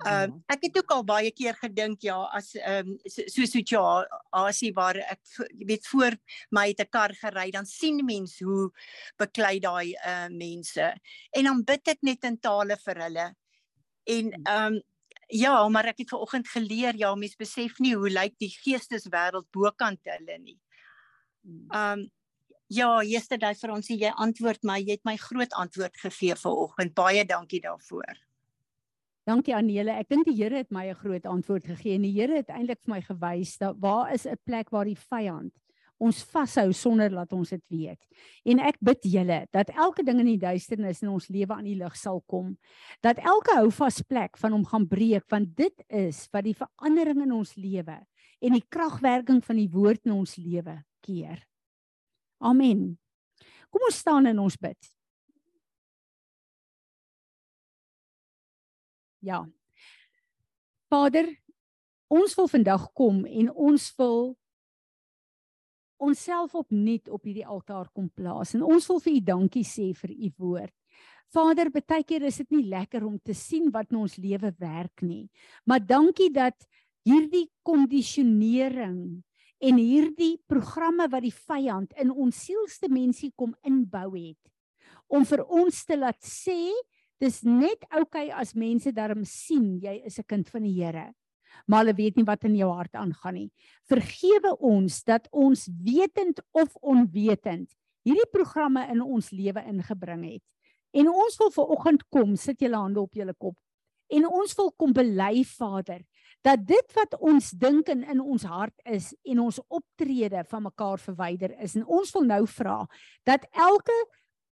[0.01, 3.45] Ehm uh, ek het ook al baie keer gedink ja as ehm um, so so
[3.45, 5.19] situasie waar ek
[5.67, 6.17] weet voor
[6.49, 8.71] my het 'n kar gery dan sien mense hoe
[9.17, 10.95] beklei daai uh mense.
[11.31, 13.27] En dan bid ek net in tale vir hulle.
[14.07, 14.81] En ehm um,
[15.31, 19.99] Ja, maar ek het vanoggend geleer ja, mense besef nie hoe lyk die geesteswêreld bokant
[20.11, 20.57] hulle nie.
[21.71, 22.09] Um
[22.71, 26.93] ja, yesterday vir ons jy antwoord my, jy het my groot antwoord gegee vanoggend.
[26.95, 28.19] Baie dankie daarvoor.
[29.27, 29.95] Dankie Anele.
[30.01, 32.79] Ek dink die Here het my 'n groot antwoord gegee en die Here het eintlik
[32.83, 35.53] vir my gewys dat waar is 'n plek waar die vyand
[36.01, 37.99] ons vashou sonder dat ons dit weet.
[38.49, 41.77] En ek bid julle dat elke ding in die duisternis in ons lewe aan die
[41.77, 42.55] lig sal kom.
[43.05, 47.35] Dat elke houvas plek van hom gaan breek want dit is wat die verandering in
[47.37, 47.99] ons lewe
[48.41, 51.43] en die kragwerking van die woord in ons lewe keer.
[52.41, 52.95] Amen.
[53.69, 54.89] Kom ons staan en ons bid.
[59.21, 59.43] Ja.
[60.89, 61.29] Vader,
[62.09, 64.31] ons wil vandag kom en ons wil
[66.01, 70.11] onsself opnuut op hierdie altaar kom plaas en ons wil vir u dankie sê vir
[70.11, 70.75] u woord.
[71.31, 75.03] Vader, baie keer is dit nie lekker om te sien wat in ons lewe werk
[75.05, 75.29] nie.
[75.65, 76.57] Maar dankie dat
[77.07, 79.21] hierdie kondisionering
[79.61, 84.41] en hierdie programme wat die vyand in ons sielsdimensie kom inbou het
[85.11, 86.71] om vir ons te laat sê
[87.21, 91.13] dis net oukei okay as mense daarom sien jy is 'n kind van die Here
[91.65, 93.49] maar hulle weet nie wat in jou hart aangaan nie.
[93.89, 97.71] Vergewe ons dat ons wetend of onwetend
[98.07, 100.43] hierdie programme in ons lewe ingebring het.
[100.91, 103.55] En ons wil ver oggend kom, sit julle hande op julle kop.
[104.11, 106.01] En ons wil kom bely Vader
[106.45, 111.01] dat dit wat ons dink en in ons hart is en ons optrede van mekaar
[111.01, 112.79] verwyder is en ons wil nou vra
[113.29, 113.97] dat elke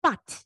[0.05, 0.37] pad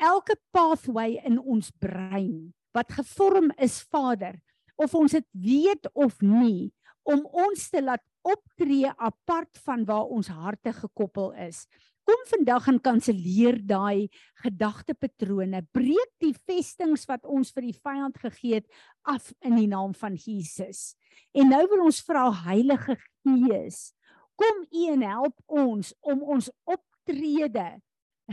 [0.00, 4.36] elke pathway in ons brein wat gevorm is Vader
[4.80, 6.70] of ons dit weet of nie
[7.08, 11.64] om ons te laat optree apart van waar ons harte gekoppel is
[12.10, 14.08] kom vandag en kanselleer daai
[14.42, 15.62] gedagtepatrone.
[15.70, 18.66] Breek die vestings wat ons vir die vyand gegee het
[19.06, 20.96] af in die naam van Jesus.
[21.30, 23.92] En nou wil ons vra Heilige Gees,
[24.34, 27.68] kom U en help ons om ons optrede,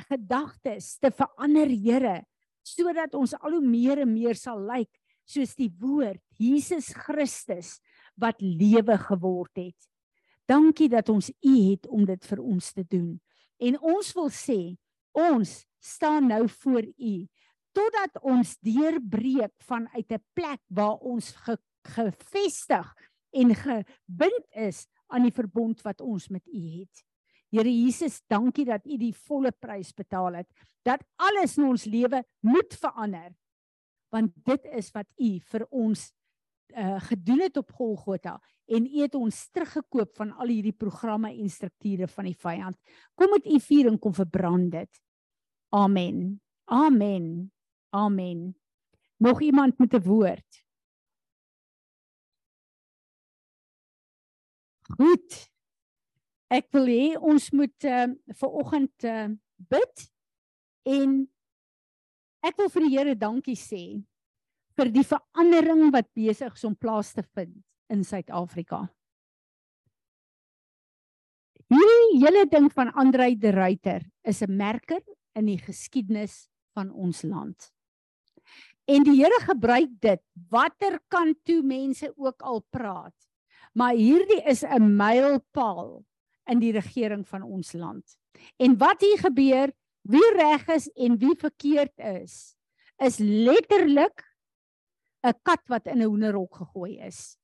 [0.07, 2.21] gedagtes te verander, Here,
[2.65, 4.89] sodat ons al hoe meer en meer sal lyk
[5.27, 7.77] soos die woord Jesus Christus
[8.15, 9.77] wat lewe geword het.
[10.47, 13.17] Dankie dat ons U het om dit vir ons te doen.
[13.59, 14.59] En ons wil sê,
[15.11, 15.51] ons
[15.83, 17.15] staan nou voor U
[17.77, 22.87] totdat ons deurbreek vanuit 'n plek waar ons ge, gevestig
[23.31, 27.03] en gebind is aan die verbond wat ons met U het.
[27.51, 30.49] Here Jesus, dankie dat U die volle prys betaal het
[30.83, 33.35] dat alles in ons lewe moet verander.
[34.09, 36.05] Want dit is wat U vir ons
[36.75, 41.49] uh, gedoen het op Golgotha en U het ons teruggekoop van al hierdie programme en
[41.49, 42.77] strukture van die vyand.
[43.15, 45.01] Kom met U vuur en kom verbrand dit.
[45.69, 46.41] Amen.
[46.65, 47.51] Amen.
[47.89, 48.55] Amen.
[49.17, 50.65] Nog iemand met 'n woord?
[54.95, 55.49] Goed.
[56.47, 58.07] Ek wil hê ons moet uh,
[58.39, 60.03] vir oggend uh, bid
[60.87, 61.17] en
[62.43, 64.03] ek wil vir die Here dankie sê
[64.77, 67.55] vir die verandering wat besig is om plaas te vind
[67.89, 68.85] in Suid-Afrika.
[71.67, 75.01] Hierdie hele ding van Andrei de Ruyter is 'n merker
[75.35, 77.71] in die geskiedenis van ons land.
[78.87, 83.15] En die Here gebruik dit watter kant toe mense ook al praat.
[83.73, 86.05] Maar hierdie is 'n mylpaal
[86.47, 88.17] in die regering van ons land.
[88.57, 89.73] En wat hier gebeur,
[90.07, 92.55] wie reg is en wie verkeerd is,
[92.97, 94.23] is letterlik
[95.23, 97.37] 'n kat wat in 'n hoenderhok gegooi is.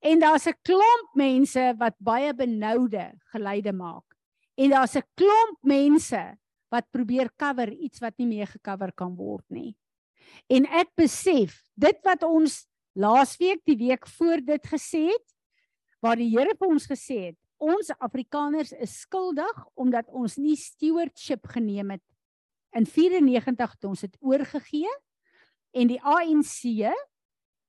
[0.00, 4.16] En daar's 'n klomp mense wat baie benoude geluide maak.
[4.54, 6.38] En daar's 'n klomp mense
[6.68, 9.76] wat probeer cover iets wat nie meer gecover kan word nie.
[10.46, 15.34] En ek besef, dit wat ons laasweek, die week voor dit gesê het,
[16.00, 21.46] waar die Here vir ons gesê het, ons Afrikaners is skuldig omdat ons nie stewardship
[21.52, 22.04] geneem het
[22.76, 24.90] in 94 het ons dit oorgegee
[25.76, 26.90] en die ANC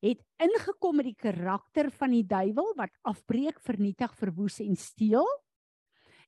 [0.02, 5.28] het ingekom met die karakter van die duiwel wat afbreek, vernietig, verwoes en steel.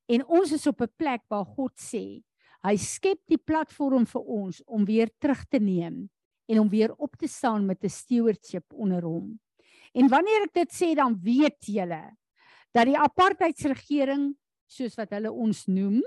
[0.06, 2.22] En ons is op 'n plek waar God sê,
[2.62, 6.08] hy skep die platform vir ons om weer terug te neem
[6.46, 9.40] en om weer op te staan met 'n stewardship onder hom.
[9.94, 12.16] En wanneer ek dit sê, dan weet julle
[12.74, 14.32] dat die apartheidsregering
[14.66, 16.02] soos wat hulle ons noem,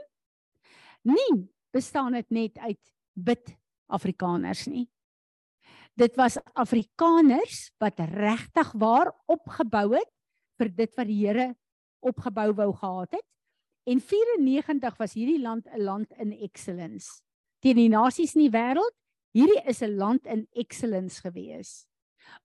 [1.07, 1.33] nie
[1.71, 3.55] bestaan dit net uit bid
[3.87, 4.87] Afrikaners nie
[5.97, 10.11] dit was Afrikaners wat regtig waar opgebou het
[10.61, 11.47] vir dit wat die Here
[12.05, 13.25] opgebou wou gehad het.
[13.89, 17.21] En 94 was hierdie land 'n land in excellence.
[17.61, 18.93] Teen die nasies in die wêreld,
[19.33, 21.87] hierdie is 'n land in excellence gewees.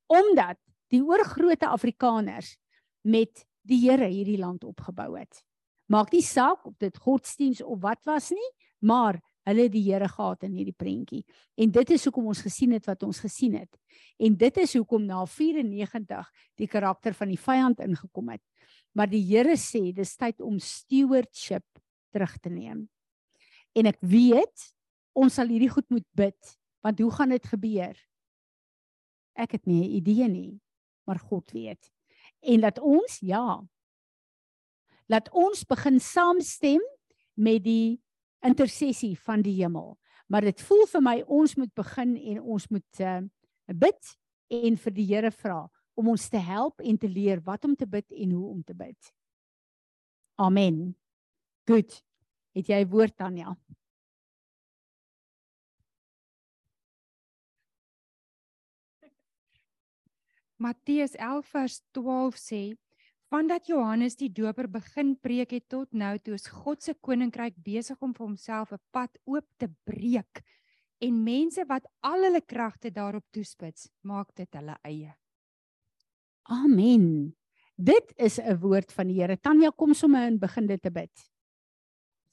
[0.07, 0.59] Omdat
[0.89, 2.57] die oorgrootte Afrikaners
[3.03, 5.43] met die Here hierdie land opgebou het.
[5.87, 8.51] Maak nie saak of dit godsdiens of wat was nie,
[8.81, 11.23] maar Hulle het die Here gehad in hierdie prentjie.
[11.59, 13.71] En dit is hoekom ons gesien het wat ons gesien het.
[14.23, 16.29] En dit is hoekom na 94
[16.61, 18.43] die karakter van die vyand ingekom het.
[18.95, 21.67] Maar die Here sê dis tyd om stewardship
[22.15, 22.87] terug te neem.
[23.75, 24.69] En ek weet
[25.19, 26.55] ons sal hierdie goed moet bid,
[26.85, 27.97] want hoe gaan dit gebeur?
[29.35, 30.61] Ek het nie 'n idee nie,
[31.07, 31.91] maar God weet.
[32.43, 33.63] En laat ons ja.
[35.07, 36.83] Laat ons begin saamstem
[37.35, 38.01] met die
[38.43, 39.95] intersessie van die hemel.
[40.27, 43.21] Maar dit voel vir my ons moet begin en ons moet uh,
[43.67, 44.13] bid
[44.53, 45.67] en vir die Here vra
[45.99, 48.75] om ons te help en te leer wat om te bid en hoe om te
[48.75, 49.13] bid.
[50.41, 50.95] Amen.
[51.69, 52.01] Goed.
[52.57, 53.55] Het jy woord Tanya?
[60.63, 62.63] Matteus 11 vers 12 sê
[63.33, 67.97] Vandat Johannes die Doper begin preek het tot nou toe is God se koninkryk besig
[68.05, 70.43] om vir homself 'n pad oop te breek
[71.01, 75.17] en mense wat al hulle kragte daarop toespits, maak dit hulle eie.
[76.43, 77.35] Amen.
[77.77, 79.37] Dit is 'n woord van die Here.
[79.37, 81.33] Tanya kom sommer in begin dit te bid.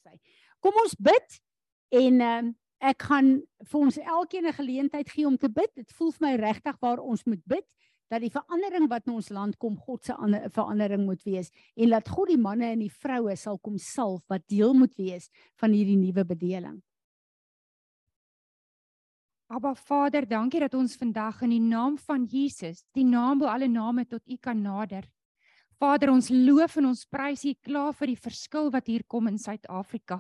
[0.03, 0.19] bladsy.
[0.59, 1.41] Kom ons bid
[1.89, 5.71] en ehm um, ek gaan vir ons elkeen 'n geleentheid gee om te bid.
[5.75, 7.65] Dit voel vir my regtig waar ons moet bid
[8.09, 11.93] dat die verandering wat in ons land kom God se ander verandering moet wees en
[11.93, 15.29] dat God die manne en die vroue sal kom salf wat deel moet wees
[15.61, 16.79] van hierdie nuwe bedeling.
[19.49, 23.67] Abba Vader, dankie dat ons vandag in die naam van Jesus, die naam bo alle
[23.67, 25.07] name tot U kan nader.
[25.81, 29.39] Vader, ons loof en ons prys U klaar vir die verskil wat hier kom in
[29.41, 30.19] Suid-Afrika.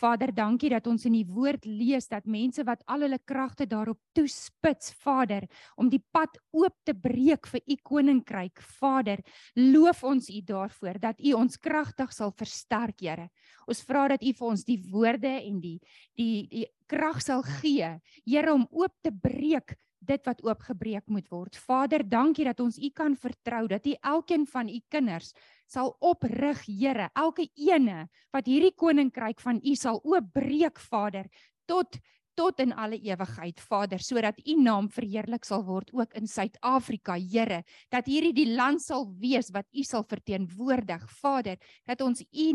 [0.00, 4.00] Vader, dankie dat ons in die woord lees dat mense wat al hulle kragte daarop
[4.16, 8.62] toespits, Vader, om die pad oop te breek vir u koninkryk.
[8.80, 9.22] Vader,
[9.56, 13.28] loof ons u daarvoor dat u ons kragtig sal versterk, Here.
[13.66, 15.78] Ons vra dat u vir ons die woorde en die
[16.18, 17.88] die die krag sal gee,
[18.26, 21.56] Here, om oop te breek dit wat oopgebreek moet word.
[21.56, 25.32] Vader, dankie dat ons U kan vertrou dat U elkeen van U kinders
[25.70, 31.28] sal oprig, Here, elke ene wat hierdie koninkryk van U sal oopbreek, Vader,
[31.66, 32.00] tot
[32.34, 37.60] tot in alle ewigheid, Vader, sodat U naam verheerlik sal word ook in Suid-Afrika, Here,
[37.92, 42.48] dat hierdie die land sal wees wat U sal verteenwoordig, Vader, dat ons U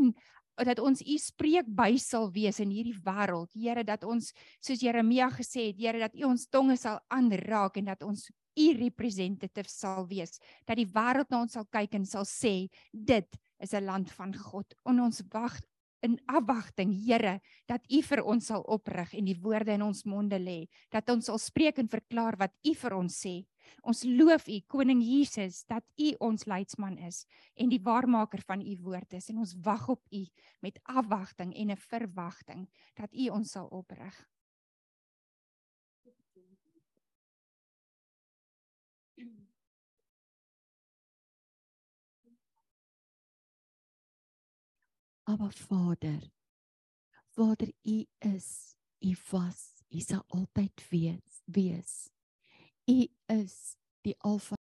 [0.66, 3.52] dat ons u spreek by sal wees in hierdie wêreld.
[3.54, 7.86] Here dat ons soos Jeremia gesê het, Here dat u ons tonge sal aanraak en
[7.86, 10.40] dat ons u representative sal wees.
[10.66, 14.34] Dat die wêreld na ons sal kyk en sal sê dit is 'n land van
[14.34, 14.74] God.
[14.86, 15.60] En ons wag
[16.02, 20.40] in afwagting, Here, dat U vir ons sal oprig en die woorde in ons monde
[20.40, 23.46] lê, dat ons sal spreek en verklaar wat U vir ons sê.
[23.82, 28.78] Ons loof U koning Jesus dat U ons leidsman is en die waarmaker van U
[28.82, 30.26] woord is en ons wag op U
[30.62, 34.28] met afwagting en 'n verwagting dat U ons sal oprig.
[45.28, 46.32] Aba Vader.
[47.36, 52.17] Vader, U is, U was, U sal altyd wees, wees.
[52.88, 54.56] U is die alfa